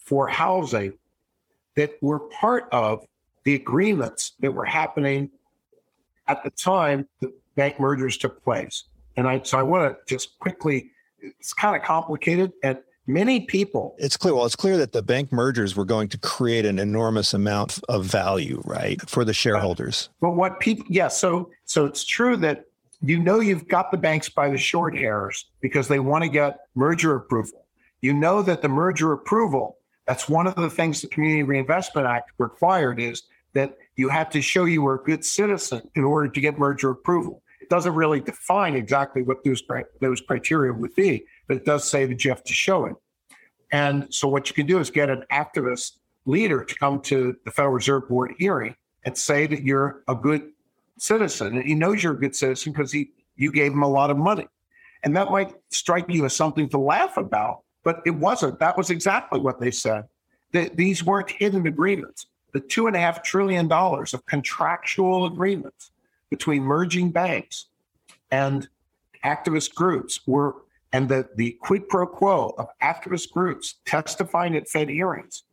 [0.03, 0.93] for housing
[1.75, 3.05] that were part of
[3.47, 5.29] the agreements that were happening
[6.27, 8.83] at the time the bank mergers took place.
[9.15, 10.91] And I so I want to just quickly,
[11.21, 12.77] it's kind of complicated and
[13.07, 13.95] many people.
[13.99, 17.33] It's clear well it's clear that the bank mergers were going to create an enormous
[17.33, 20.09] amount of value right for the shareholders.
[20.19, 22.65] But what people yes yeah, so so it's true that
[23.01, 26.59] you know you've got the banks by the short hairs because they want to get
[26.75, 27.65] merger approval.
[28.01, 29.77] You know that the merger approval
[30.07, 33.23] that's one of the things the community reinvestment act required is
[33.53, 36.91] that you have to show you were a good citizen in order to get merger
[36.91, 37.41] approval.
[37.61, 39.63] It doesn't really define exactly what those,
[39.99, 42.95] those criteria would be, but it does say that you have to show it.
[43.71, 47.51] And so what you can do is get an activist leader to come to the
[47.51, 50.51] Federal Reserve Board hearing and say that you're a good
[50.97, 51.57] citizen.
[51.57, 54.17] And he knows you're a good citizen because he you gave him a lot of
[54.17, 54.47] money.
[55.03, 58.59] And that might strike you as something to laugh about, but it wasn't.
[58.59, 60.05] That was exactly what they said.
[60.53, 65.91] That these weren't hidden agreements the two and a half trillion dollars of contractual agreements
[66.29, 67.67] between merging banks
[68.31, 68.67] and
[69.23, 70.55] activist groups were
[70.93, 75.43] and the, the quid pro quo of activist groups testifying at Fed hearings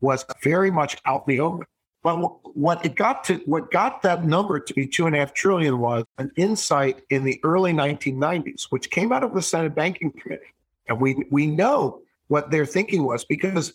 [0.00, 1.66] was very much out in the open.
[2.02, 2.16] But
[2.56, 5.80] what it got to, what got that number to be two and a half trillion
[5.80, 10.54] was an insight in the early 1990s, which came out of the Senate Banking Committee,
[10.88, 13.72] and we we know what their thinking was because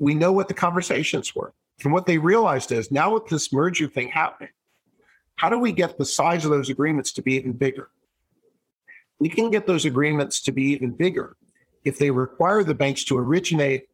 [0.00, 1.52] we know what the conversations were.
[1.84, 4.50] And what they realized is now with this merger thing happening,
[5.36, 7.90] how do we get the size of those agreements to be even bigger?
[9.18, 11.36] We can get those agreements to be even bigger
[11.84, 13.88] if they require the banks to originate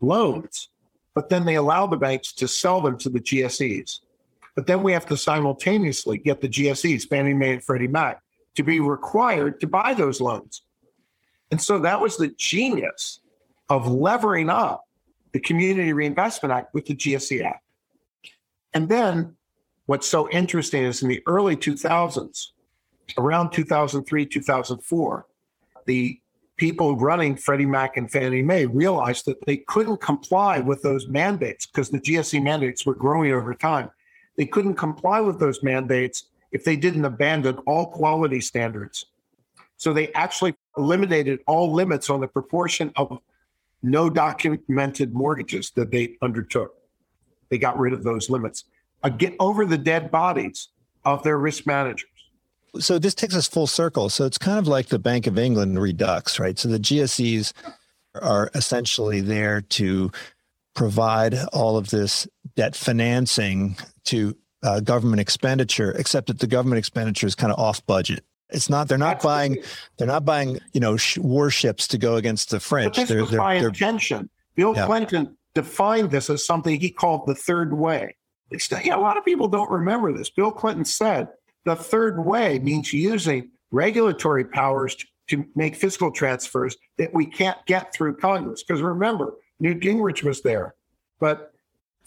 [0.00, 0.68] loans,
[1.14, 4.00] but then they allow the banks to sell them to the GSEs.
[4.54, 8.22] But then we have to simultaneously get the GSEs, Fannie Mae and Freddie Mac,
[8.56, 10.62] to be required to buy those loans.
[11.50, 13.20] And so that was the genius
[13.68, 14.84] of levering up
[15.32, 17.64] the Community Reinvestment Act with the GSE Act.
[18.74, 19.36] And then
[19.86, 22.48] what's so interesting is in the early 2000s,
[23.16, 25.26] around 2003, 2004,
[25.86, 26.20] the
[26.56, 31.66] people running Freddie Mac and Fannie Mae realized that they couldn't comply with those mandates
[31.66, 33.90] because the GSE mandates were growing over time.
[34.36, 39.06] They couldn't comply with those mandates if they didn't abandon all quality standards.
[39.76, 43.20] So they actually eliminated all limits on the proportion of
[43.82, 46.74] no documented mortgages that they undertook.
[47.48, 48.64] They got rid of those limits.
[49.02, 50.68] Uh, get over the dead bodies
[51.04, 52.08] of their risk managers.
[52.78, 54.08] So this takes us full circle.
[54.08, 56.58] So it's kind of like the Bank of England redux, right?
[56.58, 57.52] So the GSEs
[58.14, 60.10] are essentially there to
[60.74, 67.26] provide all of this debt financing to uh, government expenditure, except that the government expenditure
[67.26, 68.24] is kind of off budget.
[68.50, 68.88] It's not.
[68.88, 69.52] They're not That's buying.
[69.54, 69.66] The
[69.98, 70.58] they're not buying.
[70.72, 72.94] You know, sh- warships to go against the French.
[72.96, 74.30] But this they're, was they're, by they're, intention.
[74.54, 74.86] Bill yeah.
[74.86, 78.16] Clinton defined this as something he called the third way.
[78.50, 80.30] It's, know, a lot of people don't remember this.
[80.30, 81.28] Bill Clinton said
[81.64, 87.58] the third way means using regulatory powers to, to make fiscal transfers that we can't
[87.66, 88.62] get through Congress.
[88.62, 90.74] Because remember, Newt Gingrich was there,
[91.20, 91.52] but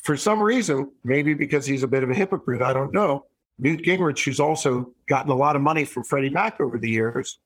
[0.02, 3.26] for some reason, maybe because he's a bit of a hypocrite, I don't know.
[3.62, 7.40] Newt Gingrich, who's also gotten a lot of money from Freddie Mac over the years,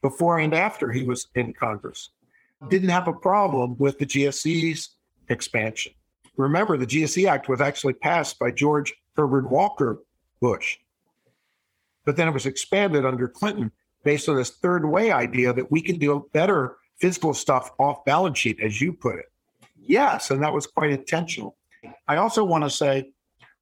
[0.00, 2.10] before and after he was in Congress,
[2.68, 4.90] didn't have a problem with the GSE's
[5.28, 5.92] expansion.
[6.36, 9.98] Remember, the GSE Act was actually passed by George Herbert Walker
[10.40, 10.78] Bush,
[12.04, 13.72] but then it was expanded under Clinton
[14.04, 18.38] based on this third way idea that we can do better physical stuff off balance
[18.38, 19.26] sheet, as you put it.
[19.82, 21.56] Yes, and that was quite intentional.
[22.06, 23.10] I also want to say,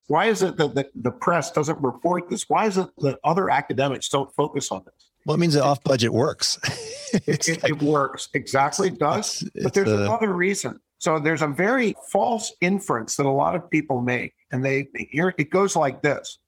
[0.09, 2.49] why is it that the, the press doesn't report this?
[2.49, 5.11] Why is it that other academics don't focus on this?
[5.25, 6.59] Well, it means that off budget works.
[7.27, 10.81] it, it, it, works exactly it does, it's, but there's uh, another reason.
[10.99, 15.35] So there's a very false inference that a lot of people make, and they here
[15.37, 16.39] it goes like this: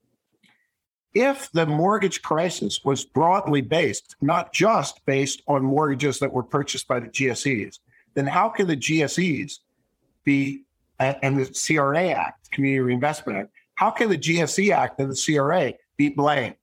[1.12, 6.88] If the mortgage crisis was broadly based, not just based on mortgages that were purchased
[6.88, 7.78] by the GSEs,
[8.14, 9.58] then how can the GSEs
[10.24, 10.64] be
[11.00, 15.72] and the CRA Act, Community Reinvestment Act, how can the GSE Act and the CRA
[15.96, 16.56] be blamed?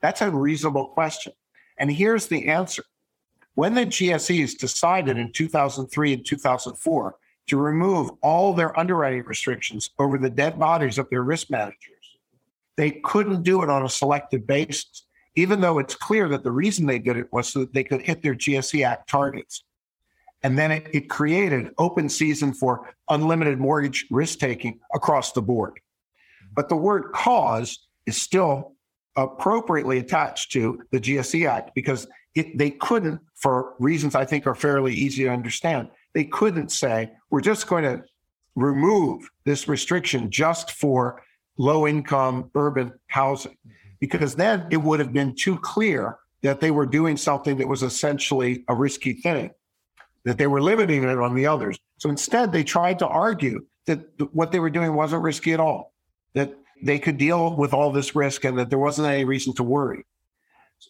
[0.00, 1.34] That's a reasonable question.
[1.78, 2.82] And here's the answer.
[3.54, 7.14] When the GSEs decided in 2003 and 2004
[7.48, 12.18] to remove all their underwriting restrictions over the dead bodies of their risk managers,
[12.76, 16.86] they couldn't do it on a selective basis, even though it's clear that the reason
[16.86, 19.64] they did it was so that they could hit their GSE Act targets.
[20.42, 25.80] And then it, it created open season for unlimited mortgage risk taking across the board.
[26.54, 28.74] But the word cause is still
[29.16, 34.54] appropriately attached to the GSE Act because it, they couldn't, for reasons I think are
[34.54, 38.02] fairly easy to understand, they couldn't say, we're just going to
[38.56, 41.22] remove this restriction just for
[41.58, 43.56] low income urban housing,
[44.00, 47.82] because then it would have been too clear that they were doing something that was
[47.82, 49.50] essentially a risky thing
[50.24, 51.78] that they were limiting it on the others.
[51.98, 54.00] So instead, they tried to argue that
[54.34, 55.92] what they were doing wasn't risky at all,
[56.34, 59.62] that they could deal with all this risk and that there wasn't any reason to
[59.62, 60.04] worry.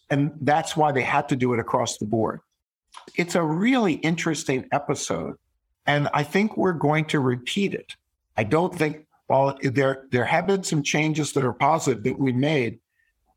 [0.09, 2.39] And that's why they had to do it across the board.
[3.15, 5.35] It's a really interesting episode.
[5.85, 7.95] And I think we're going to repeat it.
[8.37, 12.31] I don't think, while there, there have been some changes that are positive that we
[12.31, 12.79] made,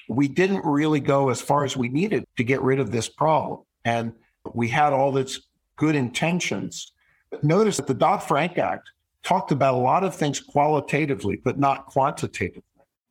[0.09, 3.61] we didn't really go as far as we needed to get rid of this problem.
[3.85, 4.13] And
[4.53, 5.41] we had all this
[5.77, 6.93] good intentions.
[7.31, 8.91] But notice that the Dodd Frank Act
[9.23, 12.63] talked about a lot of things qualitatively, but not quantitatively,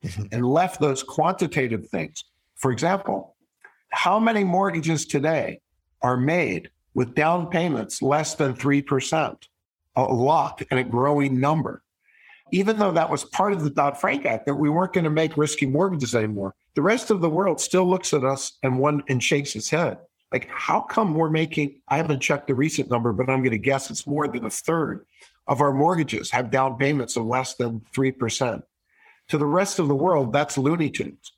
[0.04, 0.24] mm-hmm.
[0.32, 2.24] and left those quantitative things.
[2.56, 3.36] For example,
[3.90, 5.60] how many mortgages today
[6.02, 9.36] are made with down payments less than 3%?
[9.96, 11.82] A lot and a growing number.
[12.52, 15.10] Even though that was part of the Dodd Frank Act, that we weren't going to
[15.10, 19.02] make risky mortgages anymore, the rest of the world still looks at us and one
[19.08, 19.98] and shakes its head.
[20.32, 23.58] Like, how come we're making, I haven't checked the recent number, but I'm going to
[23.58, 25.06] guess it's more than a third
[25.46, 28.62] of our mortgages have down payments of less than 3%.
[29.28, 31.32] To the rest of the world, that's Looney Tunes.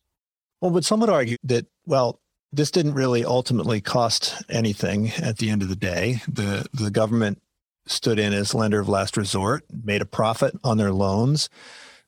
[0.61, 2.21] Well, but some would argue that, well,
[2.53, 6.23] this didn't really ultimately cost anything at the end of the day.
[6.27, 7.43] The, the government
[7.87, 11.49] stood in as lender of last resort, made a profit on their loans.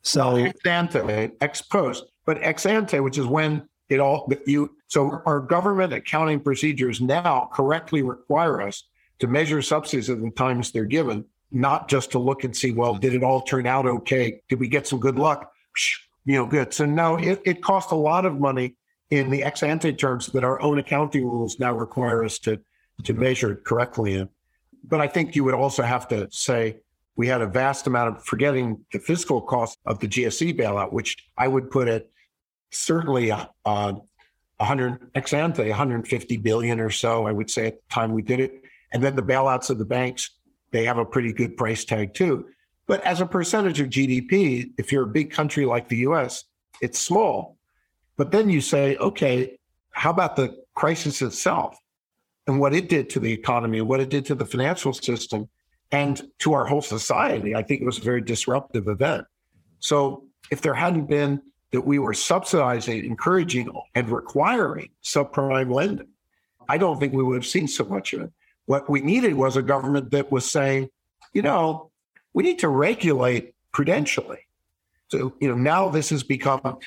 [0.03, 5.23] So, ex ante, ex post, but ex ante, which is when it all you so
[5.27, 8.85] our government accounting procedures now correctly require us
[9.19, 12.95] to measure subsidies at the times they're given, not just to look and see, well,
[12.95, 14.41] did it all turn out okay?
[14.49, 15.51] Did we get some good luck?
[16.25, 16.73] You know, good.
[16.73, 18.77] So no, it, it cost a lot of money
[19.11, 22.61] in the ex ante terms that our own accounting rules now require us to
[23.05, 24.29] to measure correctly in.
[24.85, 26.79] But I think you would also have to say
[27.17, 31.17] we had a vast amount of forgetting the fiscal cost of the GSE bailout, which
[31.37, 32.09] I would put at
[32.71, 38.13] certainly uh, 100 ex ante 150 billion or so i would say at the time
[38.13, 38.63] we did it
[38.93, 40.31] and then the bailouts of the banks
[40.71, 42.47] they have a pretty good price tag too
[42.87, 46.45] but as a percentage of gdp if you're a big country like the us
[46.81, 47.59] it's small
[48.17, 49.59] But then you say, okay,
[49.91, 51.79] how about the crisis itself
[52.47, 55.49] and what it did to the economy, what it did to the financial system,
[55.93, 57.55] and to our whole society?
[57.55, 59.25] I think it was a very disruptive event.
[59.79, 61.41] So if there hadn't been
[61.73, 66.09] that we were subsidizing, encouraging, and requiring subprime lending,
[66.69, 68.33] I don't think we would have seen so much of it.
[68.67, 70.89] What we needed was a government that was saying,
[71.33, 71.91] you know,
[72.33, 74.41] we need to regulate prudentially.
[75.09, 76.79] So, you know, now this has become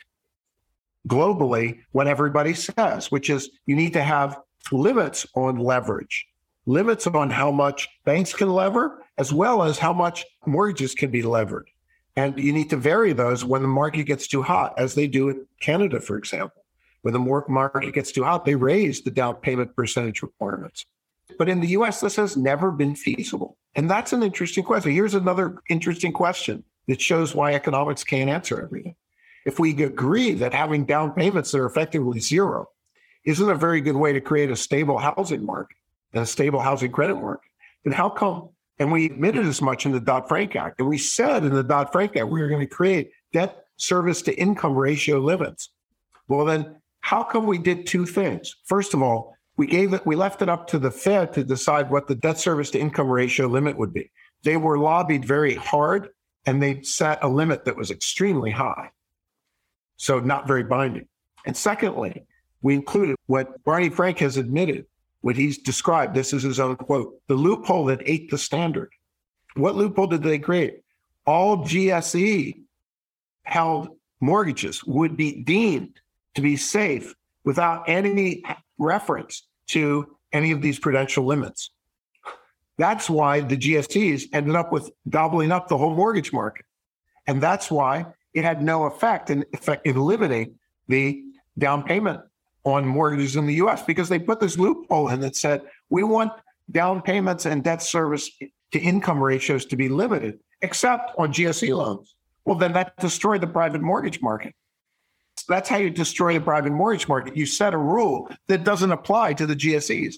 [1.07, 4.39] globally what everybody says, which is you need to have
[4.71, 6.27] limits on leverage,
[6.65, 11.23] limits on how much banks can lever, as well as how much mortgages can be
[11.23, 11.67] levered.
[12.15, 15.29] And you need to vary those when the market gets too hot, as they do
[15.29, 16.63] in Canada, for example.
[17.03, 20.85] When the market gets too hot, they raise the down payment percentage requirements.
[21.37, 23.57] But in the US, this has never been feasible.
[23.75, 24.91] And that's an interesting question.
[24.91, 28.95] Here's another interesting question that shows why economics can't answer everything.
[29.45, 32.67] If we agree that having down payments that are effectively zero
[33.25, 35.77] isn't a very good way to create a stable housing market
[36.13, 37.49] and a stable housing credit market,
[37.83, 38.49] then how come?
[38.81, 40.79] And we admitted as much in the Dodd Frank Act.
[40.79, 44.23] And we said in the Dodd Frank Act, we were going to create debt service
[44.23, 45.69] to income ratio limits.
[46.27, 48.55] Well, then how come we did two things?
[48.65, 51.91] First of all, we gave it, we left it up to the Fed to decide
[51.91, 54.09] what the debt service to income ratio limit would be.
[54.41, 56.09] They were lobbied very hard
[56.47, 58.89] and they set a limit that was extremely high.
[59.97, 61.07] So not very binding.
[61.45, 62.25] And secondly,
[62.63, 64.87] we included what Barney Frank has admitted,
[65.21, 66.13] what he's described.
[66.13, 68.91] This is his own quote the loophole that ate the standard.
[69.55, 70.81] What loophole did they create?
[71.25, 72.61] All GSE
[73.43, 73.89] held
[74.19, 75.99] mortgages would be deemed
[76.35, 78.43] to be safe without any
[78.77, 81.71] reference to any of these prudential limits.
[82.77, 86.65] That's why the GSEs ended up with gobbling up the whole mortgage market.
[87.27, 90.55] And that's why it had no effect in effect in limiting
[90.87, 91.23] the
[91.57, 92.21] down payment
[92.63, 96.31] on mortgages in the US because they put this loophole in that said we want
[96.69, 98.29] down payments and debt service
[98.71, 102.15] to income ratios to be limited, except on GSE loans.
[102.45, 104.55] Well, then that destroyed the private mortgage market.
[105.47, 107.35] That's how you destroy the private mortgage market.
[107.35, 110.15] You set a rule that doesn't apply to the GSEs.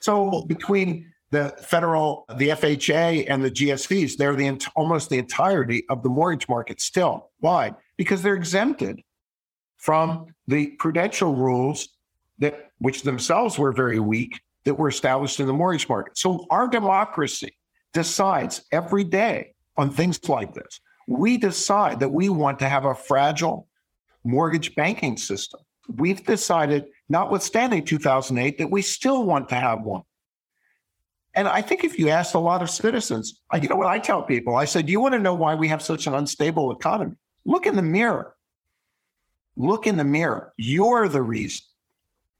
[0.00, 6.02] So between the federal, the FHA, and the GSEs, they're the almost the entirety of
[6.02, 7.30] the mortgage market still.
[7.40, 7.72] Why?
[7.96, 9.00] Because they're exempted
[9.76, 11.88] from the prudential rules
[12.38, 16.16] that, which themselves were very weak, that were established in the mortgage market.
[16.18, 17.56] So our democracy
[17.92, 20.80] decides every day on things like this.
[21.06, 23.68] We decide that we want to have a fragile
[24.24, 25.60] mortgage banking system.
[25.88, 30.02] We've decided, notwithstanding 2008, that we still want to have one.
[31.34, 34.22] And I think if you asked a lot of citizens, you know what I tell
[34.22, 34.54] people?
[34.54, 37.16] I said, Do you want to know why we have such an unstable economy?
[37.44, 38.33] Look in the mirror.
[39.56, 40.52] Look in the mirror.
[40.56, 41.64] You're the reason.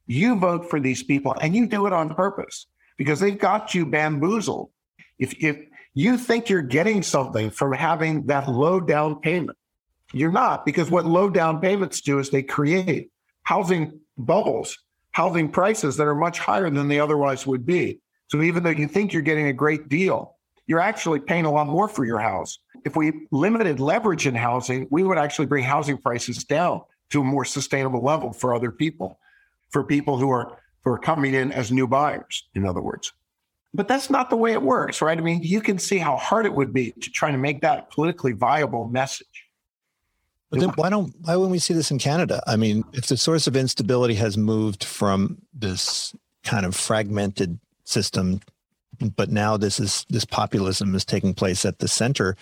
[0.07, 2.67] You vote for these people and you do it on purpose
[2.97, 4.71] because they've got you bamboozled.
[5.19, 5.59] If, if
[5.95, 9.57] you think you're getting something from having that low down payment,
[10.13, 13.11] you're not, because what low down payments do is they create
[13.43, 14.79] housing bubbles,
[15.13, 18.01] housing prices that are much higher than they otherwise would be.
[18.29, 20.37] So even though you think you're getting a great deal,
[20.67, 22.59] you're actually paying a lot more for your house.
[22.85, 27.25] If we limited leverage in housing, we would actually bring housing prices down to a
[27.25, 29.19] more sustainable level for other people,
[29.71, 33.13] for people who are who are coming in as new buyers, in other words.
[33.73, 35.19] But that's not the way it works, right?
[35.19, 37.91] I mean, you can see how hard it would be to try to make that
[37.91, 39.49] politically viable message.
[40.51, 42.41] But then why don't why wouldn't we see this in Canada?
[42.47, 46.15] I mean, if the source of instability has moved from this
[46.45, 48.41] kind of fragmented system,
[49.17, 52.37] but now this is this populism is taking place at the center,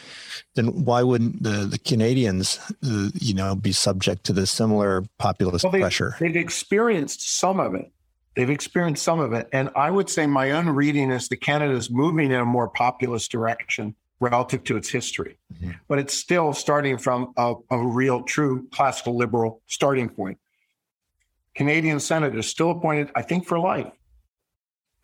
[0.54, 5.64] then why wouldn't the the Canadians, uh, you know, be subject to this similar populist
[5.64, 6.16] well, they've, pressure?
[6.20, 7.90] They've experienced some of it.
[8.34, 11.74] They've experienced some of it, and I would say my own reading is that Canada
[11.74, 15.36] is moving in a more populist direction relative to its history.
[15.52, 15.72] Mm-hmm.
[15.88, 20.38] But it's still starting from a, a, real, true classical liberal starting point.
[21.54, 23.90] Canadian senators still appointed, I think, for life.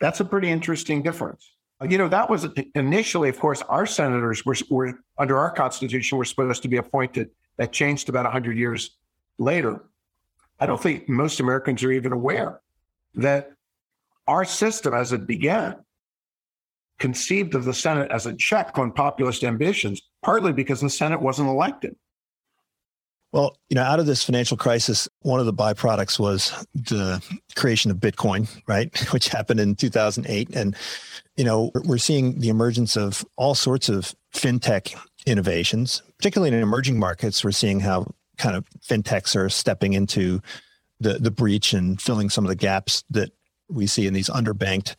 [0.00, 1.52] That's a pretty interesting difference.
[1.88, 6.24] You know, that was initially, of course, our senators were, were under our constitution were
[6.24, 7.30] supposed to be appointed.
[7.56, 8.96] That changed about 100 years
[9.38, 9.84] later.
[10.60, 12.60] I don't think most Americans are even aware
[13.14, 13.52] that
[14.26, 15.76] our system, as it began,
[16.98, 21.48] conceived of the Senate as a check on populist ambitions, partly because the Senate wasn't
[21.48, 21.94] elected.
[23.32, 27.22] Well, you know, out of this financial crisis, one of the byproducts was the
[27.56, 28.96] creation of Bitcoin, right?
[29.12, 30.54] Which happened in 2008.
[30.54, 30.74] And,
[31.36, 34.94] you know, we're seeing the emergence of all sorts of fintech
[35.26, 37.44] innovations, particularly in emerging markets.
[37.44, 38.06] We're seeing how
[38.38, 40.40] kind of fintechs are stepping into
[41.00, 43.30] the the breach and filling some of the gaps that
[43.68, 44.94] we see in these underbanked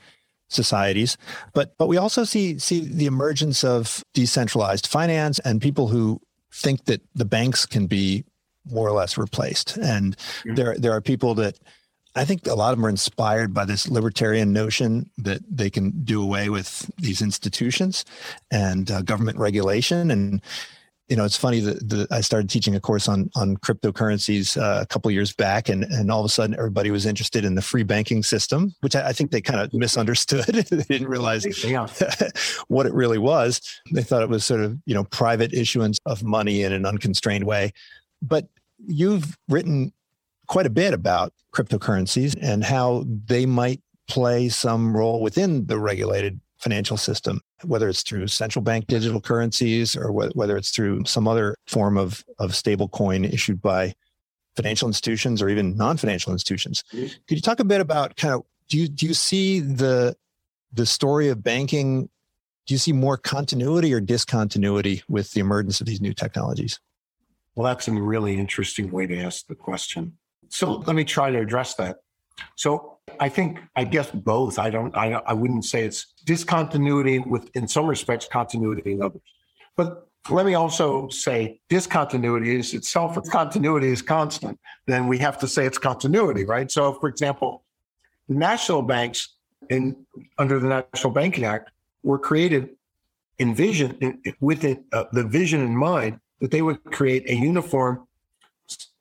[0.50, 1.18] societies.
[1.54, 6.86] But but we also see see the emergence of decentralized finance and people who think
[6.86, 8.24] that the banks can be
[8.70, 9.78] more or less replaced.
[9.78, 10.56] And mm-hmm.
[10.56, 11.60] there there are people that
[12.16, 15.92] I think a lot of them are inspired by this libertarian notion that they can
[16.04, 18.04] do away with these institutions
[18.52, 20.42] and uh, government regulation and
[21.10, 24.86] you know, it's funny that, I started teaching a course on on cryptocurrencies uh, a
[24.86, 27.84] couple years back, and and all of a sudden everybody was interested in the free
[27.84, 30.46] banking system, which I, I think they kind of misunderstood.
[30.46, 31.46] they didn't realize
[32.68, 33.60] what it really was.
[33.92, 37.46] They thought it was sort of you know private issuance of money in an unconstrained
[37.46, 37.74] way.
[38.22, 38.48] But
[38.86, 39.92] you've written
[40.48, 46.40] quite a bit about cryptocurrencies and how they might play some role within the regulated
[46.60, 51.56] financial system, whether it's through central bank digital currencies or whether it's through some other
[51.68, 53.94] form of, of stable coin issued by
[54.56, 56.84] financial institutions or even non-financial institutions.
[56.94, 57.08] Mm-hmm.
[57.28, 60.16] Could you talk a bit about kind of do you do you see the
[60.74, 62.10] the story of banking?
[62.66, 66.80] Do you see more continuity or discontinuity with the emergence of these new technologies?
[67.56, 70.18] Well, that's a really interesting way to ask the question.
[70.50, 71.98] So let me try to address that.
[72.56, 74.60] So I think, I guess both.
[74.60, 79.22] I don't, I, I wouldn't say it's discontinuity with, in some respects, continuity in others.
[79.76, 85.38] But let me also say discontinuity is itself, if continuity is constant, then we have
[85.40, 86.70] to say it's continuity, right?
[86.70, 87.64] So, for example,
[88.28, 89.36] the national banks
[89.70, 90.06] in
[90.38, 91.72] under the National Banking Act
[92.04, 92.70] were created
[93.40, 97.36] in vision, in, with it, uh, the vision in mind that they would create a
[97.36, 98.08] uniform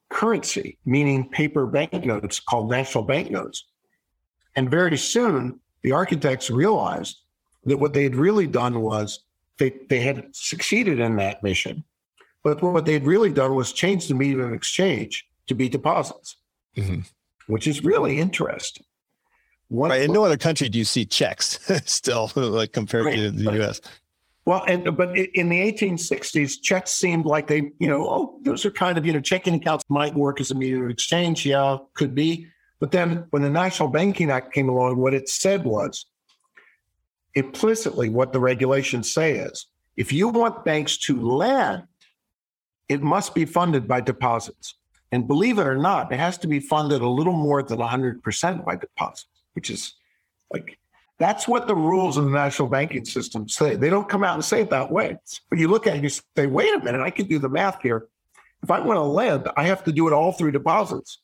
[0.09, 3.65] currency, meaning paper banknotes called national banknotes.
[4.59, 7.19] And very soon, the architects realized
[7.67, 9.21] that what they had really done was
[9.59, 11.85] they, they had succeeded in that mission.
[12.43, 16.39] But what they had really done was change the medium of exchange to be deposits,
[16.77, 17.03] mm-hmm.
[17.47, 18.85] which is really interesting.
[19.69, 20.03] What, right.
[20.03, 23.81] In no other country do you see checks still, like compared right, to the US.
[24.45, 28.73] Well, and but in the 1860s, checks seemed like they, you know, oh, those are
[28.73, 31.47] kind of, you know, checking accounts might work as a medium of exchange.
[31.47, 32.49] Yeah, could be.
[32.81, 36.07] But then when the National Banking Act came along, what it said was
[37.35, 41.85] implicitly what the regulations say is if you want banks to lend,
[42.89, 44.75] it must be funded by deposits.
[45.11, 48.65] And believe it or not, it has to be funded a little more than 100%
[48.65, 49.95] by deposits, which is
[50.53, 50.79] like
[51.19, 53.75] that's what the rules of the national banking system say.
[53.75, 55.19] They don't come out and say it that way.
[55.51, 57.83] But you look at it, you say, wait a minute, I can do the math
[57.83, 58.07] here.
[58.63, 61.19] If I want to lend, I have to do it all through deposits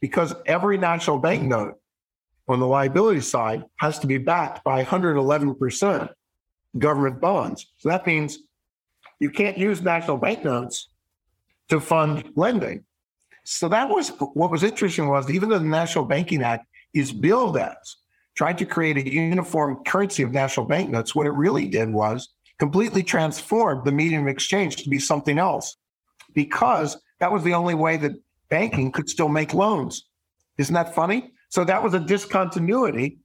[0.00, 1.74] because every national bank note
[2.48, 6.08] on the liability side has to be backed by 111%
[6.78, 7.66] government bonds.
[7.78, 8.38] So that means
[9.18, 10.88] you can't use national bank notes
[11.68, 12.84] to fund lending.
[13.44, 17.56] So that was what was interesting was even though the National Banking Act is billed
[17.56, 17.96] as
[18.36, 22.28] trying to create a uniform currency of national bank notes, what it really did was
[22.58, 25.76] completely transform the medium of exchange to be something else
[26.34, 28.12] because that was the only way that
[28.48, 30.06] banking could still make loans.
[30.58, 31.32] Isn't that funny?
[31.48, 33.18] So that was a discontinuity,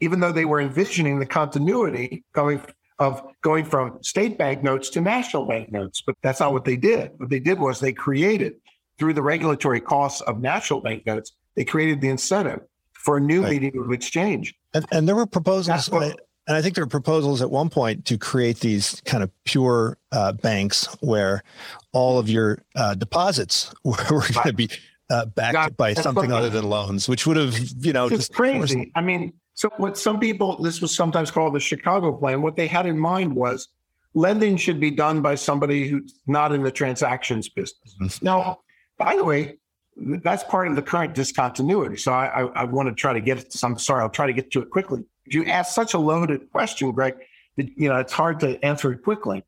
[0.00, 2.60] even though they were envisioning the continuity going
[2.98, 6.02] of going from state bank notes to national bank notes.
[6.04, 7.12] But that's not what they did.
[7.18, 8.54] What they did was they created,
[8.98, 12.60] through the regulatory costs of national bank notes, they created the incentive
[12.94, 13.52] for a new right.
[13.52, 14.54] medium of exchange.
[14.74, 16.18] And, and there were proposals, what,
[16.48, 19.98] and I think there were proposals at one point to create these kind of pure
[20.12, 21.44] uh, banks where
[21.92, 24.70] all of your uh, deposits were, were going to be
[25.10, 28.32] uh, backed God, by something other than loans, which would have, you know, it's just
[28.32, 28.76] crazy.
[28.76, 32.42] Forced- I mean, so what some people, this was sometimes called the Chicago plan.
[32.42, 33.68] What they had in mind was
[34.14, 37.96] lending should be done by somebody who's not in the transactions business.
[38.00, 38.24] Mm-hmm.
[38.24, 38.60] Now,
[38.96, 39.58] by the way,
[39.96, 41.96] that's part of the current discontinuity.
[41.96, 43.54] So I, I, I want to try to get it.
[43.62, 45.04] I'm sorry, I'll try to get to it quickly.
[45.30, 47.14] You asked such a loaded question, Greg.
[47.56, 49.44] That, you know, it's hard to answer it quickly.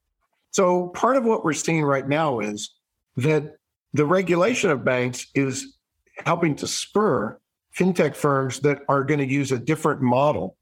[0.50, 2.70] So part of what we're seeing right now is
[3.16, 3.56] that
[3.92, 5.76] the regulation of banks is
[6.24, 7.38] helping to spur
[7.76, 10.56] fintech firms that are going to use a different model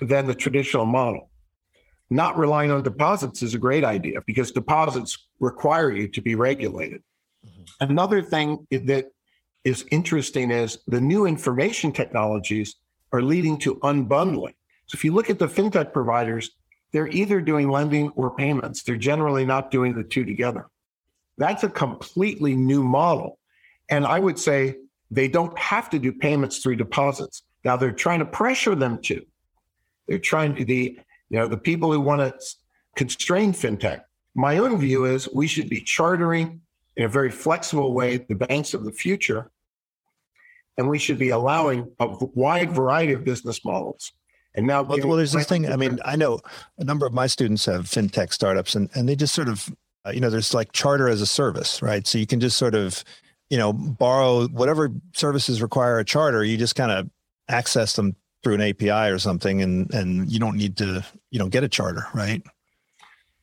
[0.00, 1.30] than the traditional model.
[2.10, 7.02] Not relying on deposits is a great idea because deposits require you to be regulated.
[7.46, 7.90] Mm-hmm.
[7.90, 9.06] Another thing that
[9.64, 12.76] is interesting is the new information technologies
[13.12, 14.54] are leading to unbundling.
[14.90, 16.50] So if you look at the fintech providers,
[16.92, 18.82] they're either doing lending or payments.
[18.82, 20.66] They're generally not doing the two together.
[21.38, 23.38] That's a completely new model.
[23.88, 27.44] And I would say they don't have to do payments through deposits.
[27.64, 29.24] Now they're trying to pressure them to.
[30.08, 30.98] They're trying to the
[31.28, 32.34] you know the people who want to
[32.96, 34.00] constrain fintech.
[34.34, 36.62] My own view is we should be chartering
[36.96, 39.52] in a very flexible way the banks of the future.
[40.76, 44.12] And we should be allowing a wide variety of business models.
[44.54, 45.70] And now, well, well there's this thing.
[45.70, 46.40] I mean, I know
[46.78, 49.68] a number of my students have fintech startups, and and they just sort of,
[50.04, 52.06] uh, you know, there's like charter as a service, right?
[52.06, 53.04] So you can just sort of,
[53.48, 56.42] you know, borrow whatever services require a charter.
[56.44, 57.08] You just kind of
[57.48, 61.48] access them through an API or something, and and you don't need to, you know,
[61.48, 62.42] get a charter, right?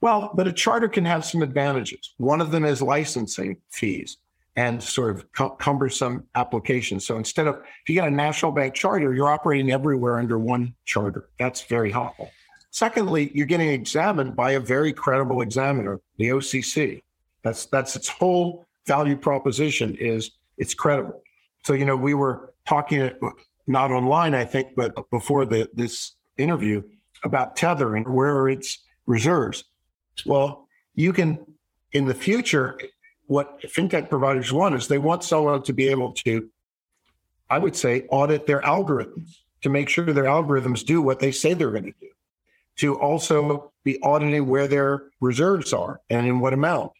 [0.01, 2.13] Well, but a charter can have some advantages.
[2.17, 4.17] One of them is licensing fees
[4.57, 7.05] and sort of cumbersome applications.
[7.05, 10.73] So instead of if you get a national bank charter, you're operating everywhere under one
[10.83, 11.29] charter.
[11.39, 12.31] That's very helpful.
[12.71, 17.01] Secondly, you're getting examined by a very credible examiner, the OCC.
[17.43, 21.21] That's that's its whole value proposition is it's credible.
[21.63, 23.11] So you know we were talking
[23.67, 26.81] not online, I think, but before the, this interview
[27.23, 29.65] about Tether and where its reserves.
[30.25, 31.45] Well, you can,
[31.91, 32.77] in the future,
[33.27, 36.49] what fintech providers want is they want someone to be able to,
[37.49, 41.53] I would say, audit their algorithms to make sure their algorithms do what they say
[41.53, 42.09] they're going to do,
[42.77, 46.91] to also be auditing where their reserves are and in what amount.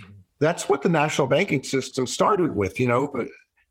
[0.00, 0.12] Mm-hmm.
[0.40, 3.26] That's what the national banking system started with, you know,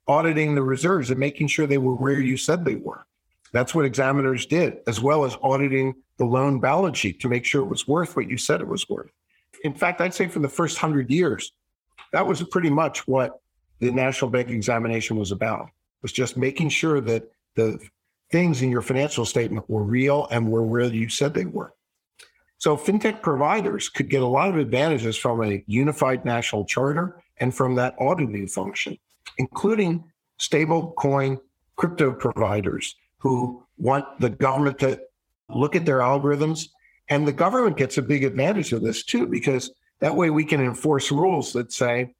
[0.08, 3.06] auditing the reserves and making sure they were where you said they were.
[3.52, 7.62] That's what examiners did, as well as auditing the loan balance sheet to make sure
[7.62, 9.12] it was worth what you said it was worth.
[9.64, 11.52] In fact, I'd say for the first hundred years,
[12.14, 13.40] that was pretty much what
[13.80, 15.70] the national bank examination was about.
[16.02, 17.80] Was just making sure that the
[18.32, 21.74] things in your financial statement were real and were where you said they were.
[22.60, 27.54] So fintech providers could get a lot of advantages from a unified national charter and
[27.54, 28.98] from that auditing function,
[29.38, 30.04] including
[30.40, 31.40] stable coin
[31.76, 35.00] crypto providers who want the government to
[35.50, 36.70] look at their algorithms.
[37.10, 40.61] And the government gets a big advantage of this too, because that way we can
[40.61, 42.14] enforce rules that say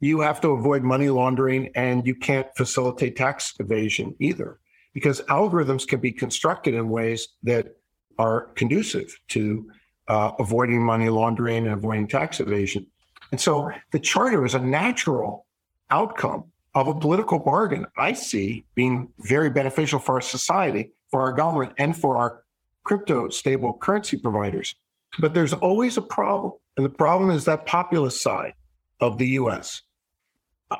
[0.00, 4.58] you have to avoid money laundering and you can't facilitate tax evasion either,
[4.92, 7.76] because algorithms can be constructed in ways that
[8.18, 9.70] are conducive to
[10.08, 12.86] uh, avoiding money laundering and avoiding tax evasion.
[13.30, 15.46] And so the charter is a natural
[15.90, 16.44] outcome
[16.74, 21.72] of a political bargain I see being very beneficial for our society, for our government,
[21.78, 22.42] and for our
[22.82, 24.74] crypto stable currency providers.
[25.18, 26.52] But there's always a problem.
[26.76, 28.54] And the problem is that populist side
[29.00, 29.82] of the US.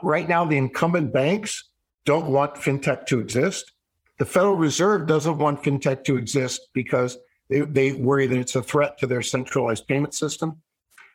[0.02, 1.70] Right now, the incumbent banks
[2.04, 3.72] don't want fintech to exist.
[4.18, 7.18] The Federal Reserve doesn't want fintech to exist because
[7.48, 10.60] they, they worry that it's a threat to their centralized payment system.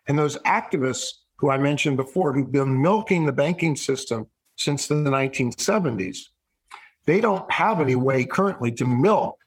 [0.07, 4.27] And those activists who I mentioned before, who've been milking the banking system
[4.57, 6.17] since the 1970s.
[7.05, 9.37] They don't have any way currently to milk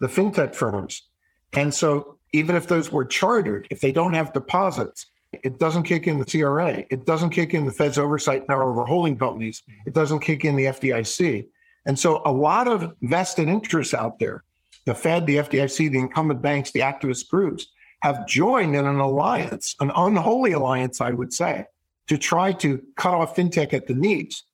[0.00, 1.08] the fintech firms.
[1.52, 6.06] And so even if those were chartered, if they don't have deposits, it doesn't kick
[6.06, 6.84] in the CRA.
[6.90, 9.62] It doesn't kick in the Fed's oversight power over holding companies.
[9.86, 11.46] It doesn't kick in the FDIC.
[11.86, 14.44] And so a lot of vested interests out there,
[14.84, 17.66] the Fed, the FDIC, the incumbent banks, the activist groups,
[18.00, 21.66] have joined in an alliance, an unholy alliance, I would say,
[22.08, 24.44] to try to cut off fintech at the knees.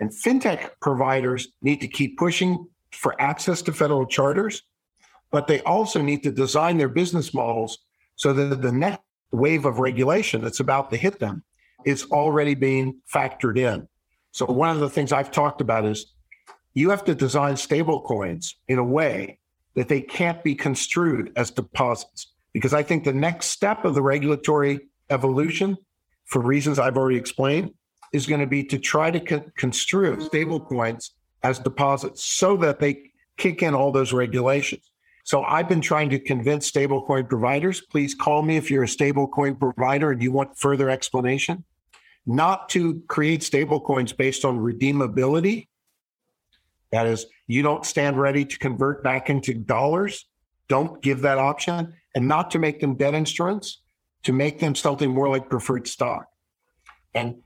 [0.00, 4.62] And fintech providers need to keep pushing for access to federal charters,
[5.32, 7.78] but they also need to design their business models
[8.14, 9.00] so that the next
[9.32, 11.42] wave of regulation that's about to hit them
[11.84, 13.88] is already being factored in.
[14.30, 16.12] So one of the things I've talked about is
[16.74, 19.38] you have to design stable coins in a way
[19.74, 22.28] that they can't be construed as deposits.
[22.52, 25.76] Because I think the next step of the regulatory evolution,
[26.26, 27.72] for reasons I've already explained,
[28.12, 31.10] is going to be to try to con- construe stablecoins
[31.42, 34.91] as deposits so that they kick in all those regulations.
[35.24, 39.58] So I've been trying to convince stablecoin providers, please call me if you're a stablecoin
[39.58, 41.64] provider and you want further explanation,
[42.26, 45.68] not to create stablecoins based on redeemability.
[46.90, 50.26] That is, you don't stand ready to convert back into dollars.
[50.68, 53.80] Don't give that option and not to make them debt instruments,
[54.24, 56.26] to make them something more like preferred stock.
[57.14, 57.36] And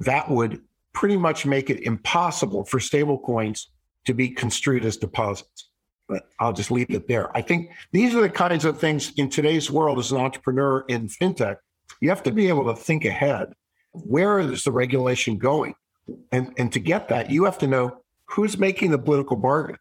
[0.00, 0.62] that would
[0.92, 3.66] pretty much make it impossible for stablecoins
[4.06, 5.69] to be construed as deposits.
[6.10, 7.34] But I'll just leave it there.
[7.36, 11.08] I think these are the kinds of things in today's world as an entrepreneur in
[11.08, 11.56] fintech,
[12.00, 13.52] you have to be able to think ahead.
[13.92, 15.74] Where is the regulation going?
[16.32, 19.76] And, and to get that, you have to know who's making the political bargain.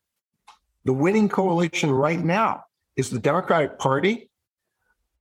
[0.86, 2.64] The winning coalition right now
[2.96, 4.30] is the Democratic Party,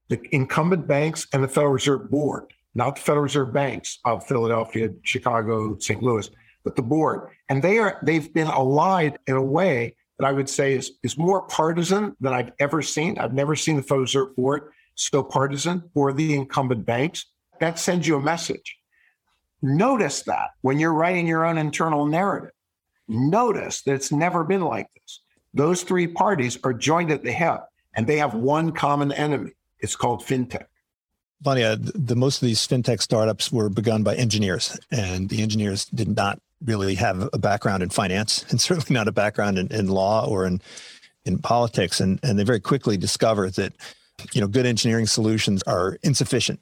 [0.09, 4.89] the incumbent banks, and the Federal Reserve Board not the Federal Reserve banks of Philadelphia,
[5.03, 6.01] Chicago, St.
[6.01, 6.29] Louis,
[6.63, 7.29] but the board.
[7.49, 11.17] And they are they've been allied in a way that I would say is, is
[11.17, 13.17] more partisan than I've ever seen.
[13.17, 17.25] I've never seen the Federal Reserve Board so partisan for the incumbent banks.
[17.59, 18.77] That sends you a message.
[19.61, 22.51] Notice that when you're writing your own internal narrative.
[23.07, 25.21] Notice that it's never been like this.
[25.53, 27.61] Those three parties are joined at the hip
[27.95, 29.51] and they have one common enemy.
[29.79, 30.65] It's called fintech.
[31.41, 36.13] Vanya, the most of these fintech startups were begun by engineers, and the engineers did
[36.13, 40.27] not really have a background in finance, and certainly not a background in, in law
[40.27, 40.61] or in
[41.25, 41.99] in politics.
[41.99, 43.73] And and they very quickly discover that
[44.33, 46.59] you know good engineering solutions are insufficient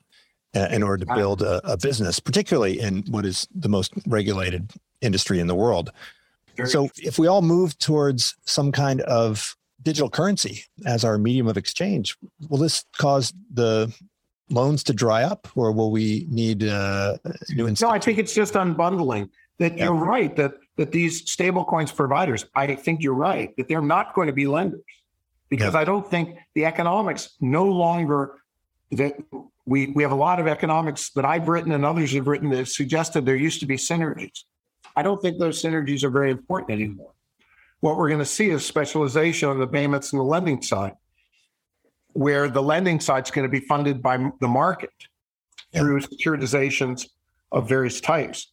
[0.56, 4.72] uh, in order to build a, a, business, particularly in what is the most regulated
[5.02, 5.92] industry in the world.
[6.66, 11.58] So if we all move towards some kind of digital currency as our medium of
[11.58, 12.18] exchange,
[12.50, 13.94] will this cause the
[14.50, 17.18] loans to dry up, or will we need uh,
[17.50, 17.72] new?
[17.80, 19.30] No, I think it's just unbundling.
[19.60, 19.86] That yeah.
[19.86, 24.28] you're right that that these stablecoins providers, I think you're right that they're not going
[24.28, 24.82] to be lenders
[25.50, 25.80] because yeah.
[25.80, 28.36] I don't think the economics no longer
[28.92, 29.16] that
[29.66, 32.68] we we have a lot of economics that I've written and others have written that
[32.68, 34.44] suggested there used to be synergies.
[34.96, 37.14] I don't think those synergies are very important anymore.
[37.80, 40.94] What we're going to see is specialization on the payments and the lending side
[42.18, 44.90] where the lending side is going to be funded by the market
[45.72, 45.82] yeah.
[45.82, 47.10] through securitizations
[47.52, 48.52] of various types.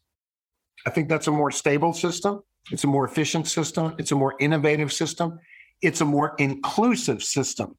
[0.87, 2.43] I think that's a more stable system.
[2.71, 3.95] It's a more efficient system.
[3.99, 5.39] It's a more innovative system.
[5.83, 7.77] It's a more inclusive system,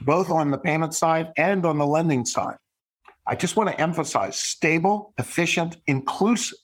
[0.00, 2.56] both on the payment side and on the lending side.
[3.26, 6.58] I just want to emphasize stable, efficient, inclusive.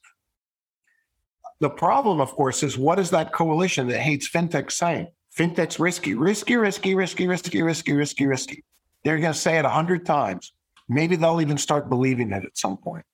[1.60, 5.08] The problem, of course, is what is that coalition that hates fintech saying?
[5.36, 8.64] Fintech's risky, risky, risky, risky, risky, risky, risky, risky.
[9.04, 10.52] They're going to say it a hundred times.
[10.88, 13.04] Maybe they'll even start believing it at some point.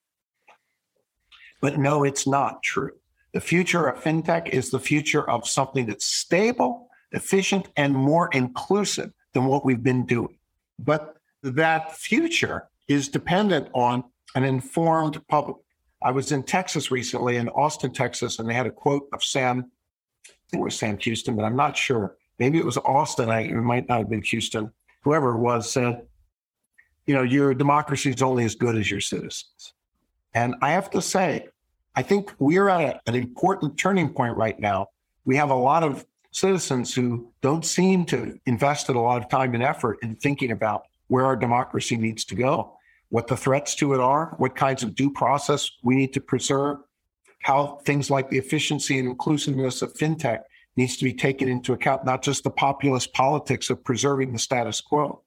[1.61, 2.93] But no, it's not true.
[3.33, 9.13] The future of fintech is the future of something that's stable, efficient, and more inclusive
[9.33, 10.39] than what we've been doing.
[10.79, 14.05] But that future is dependent on
[14.35, 15.57] an informed public.
[16.03, 19.71] I was in Texas recently, in Austin, Texas, and they had a quote of Sam
[20.51, 22.17] think it was Sam Houston, but I'm not sure.
[22.39, 23.31] Maybe it was Austin.
[23.31, 24.71] I, it might not have been Houston.
[25.03, 26.03] Whoever it was said,
[27.07, 29.73] you know, your democracy is only as good as your citizens.
[30.37, 31.49] And I have to say,
[31.95, 34.89] I think we're at a, an important turning point right now.
[35.25, 39.55] We have a lot of citizens who don't seem to invest a lot of time
[39.55, 42.77] and effort in thinking about where our democracy needs to go,
[43.09, 46.81] what the threats to it are, what kinds of due process we need to preserve,
[47.41, 50.41] how things like the efficiency and inclusiveness of fintech
[50.77, 54.83] needs to be taken into account, not just the populist politics of preserving the status
[54.83, 55.23] quo.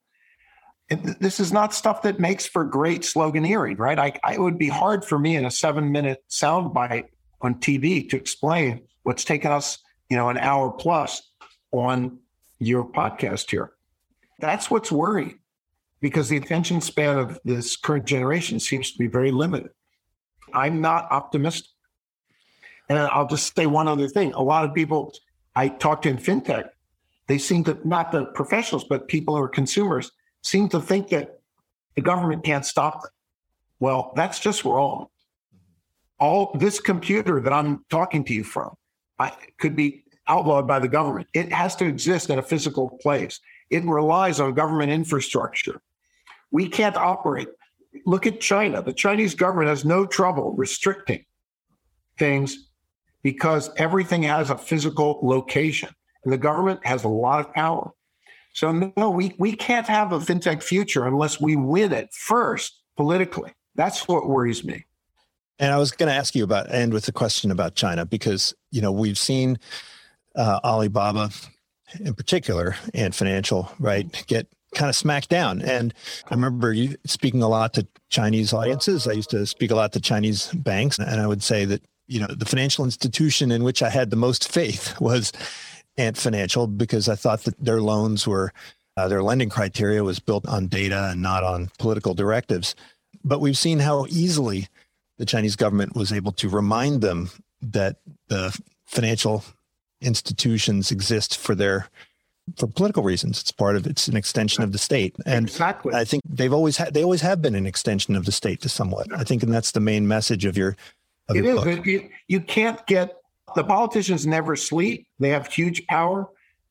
[0.90, 4.00] This is not stuff that makes for great sloganeering, right?
[4.00, 7.06] I, I, it would be hard for me in a seven minute soundbite
[7.42, 9.78] on TV to explain what's taken us,
[10.10, 11.22] you know, an hour plus
[11.72, 12.20] on
[12.58, 13.74] your podcast here.
[14.40, 15.40] That's what's worrying
[16.02, 19.70] because the attention span of this current generation seems to be very limited.
[20.54, 21.70] I'm not optimistic.
[22.88, 24.34] And I'll just say one other thing.
[24.34, 25.14] A lot of people
[25.56, 26.70] I talk to in fintech,
[27.28, 30.12] they seem to, not the professionals, but people who are consumers,
[30.44, 31.40] seem to think that
[31.96, 33.12] the government can't stop it.
[33.80, 35.08] Well, that's just wrong.
[36.20, 38.76] All this computer that I'm talking to you from
[39.20, 41.28] I, could be outlawed by the government.
[41.34, 43.40] It has to exist in a physical place.
[43.70, 45.82] It relies on government infrastructure.
[46.52, 47.48] We can't operate.
[48.06, 48.82] Look at China.
[48.82, 51.26] The Chinese government has no trouble restricting
[52.18, 52.70] things
[53.24, 55.90] because everything has a physical location
[56.24, 57.92] and the government has a lot of power.
[58.60, 63.54] So, no, we, we can't have a fintech future unless we win it first politically.
[63.76, 64.84] That's what worries me.
[65.60, 68.54] And I was going to ask you about, end with a question about China, because,
[68.70, 69.60] you know, we've seen
[70.36, 71.30] uh, Alibaba
[72.02, 74.46] in particular Ant Financial, right, get
[74.76, 75.62] kind of smacked down.
[75.62, 75.94] And
[76.30, 79.08] I remember you speaking a lot to Chinese audiences.
[79.08, 82.20] I used to speak a lot to Chinese banks, and I would say that you
[82.20, 85.32] know, the financial institution in which I had the most faith was
[86.00, 88.54] Ant Financial because I thought that their loans were,
[88.98, 92.76] uh, their lending criteria was built on data and not on political directives.
[93.24, 94.68] But we've seen how easily
[95.18, 97.30] the Chinese government was able to remind them
[97.62, 97.98] that
[98.30, 99.44] the financial
[100.02, 101.90] institutions exist for their
[102.56, 103.42] for political reasons.
[103.42, 105.94] It's part of it's an extension of the state, and exactly.
[105.94, 108.70] I think they've always had they always have been an extension of the state to
[108.70, 109.08] somewhat.
[109.14, 110.76] I think, and that's the main message of your
[111.36, 111.86] it is.
[111.86, 113.19] You, you can't get
[113.56, 115.08] the politicians never sleep.
[115.20, 116.28] They have huge power.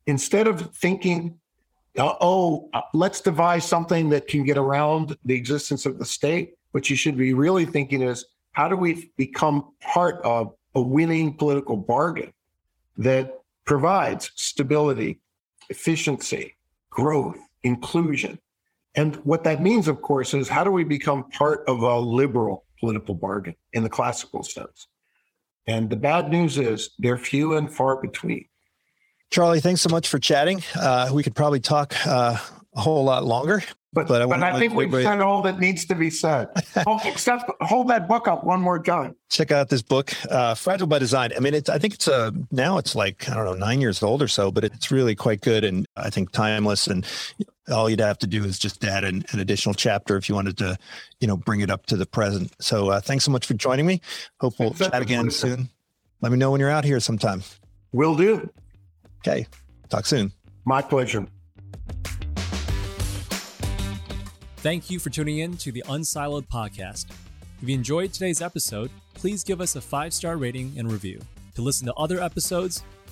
[0.06, 1.38] Instead of thinking,
[1.98, 6.54] uh, oh, uh, let's devise something that can get around the existence of the state,
[6.72, 11.34] what you should be really thinking is, how do we become part of a winning
[11.34, 12.32] political bargain
[12.96, 15.20] that provides stability,
[15.70, 16.56] efficiency,
[16.90, 18.38] growth, inclusion?
[18.94, 22.64] And what that means, of course, is how do we become part of a liberal
[22.80, 24.88] political bargain in the classical sense.
[25.68, 28.46] And the bad news is they're few and far between.
[29.30, 30.62] Charlie, thanks so much for chatting.
[30.74, 32.38] Uh, we could probably talk uh,
[32.74, 33.62] a whole lot longer.
[33.92, 36.48] But, but I, but I think we've said all that needs to be said.
[36.86, 39.14] oh, except hold that book up one more time.
[39.30, 41.32] Check out this book, uh, Fragile by Design.
[41.34, 44.02] I mean, it's I think it's a now it's like I don't know nine years
[44.02, 46.86] old or so, but it's really quite good and I think timeless.
[46.86, 47.06] And
[47.70, 50.58] all you'd have to do is just add an, an additional chapter if you wanted
[50.58, 50.76] to,
[51.20, 52.52] you know, bring it up to the present.
[52.60, 54.00] So uh, thanks so much for joining me.
[54.40, 55.68] Hope we'll chat again soon.
[56.20, 57.42] Let me know when you're out here sometime.
[57.92, 58.50] Will do.
[59.20, 59.46] Okay.
[59.88, 60.32] Talk soon.
[60.64, 61.26] My pleasure.
[64.58, 67.06] Thank you for tuning in to the Unsiloed podcast.
[67.62, 71.20] If you enjoyed today's episode, please give us a five star rating and review.
[71.54, 72.82] To listen to other episodes,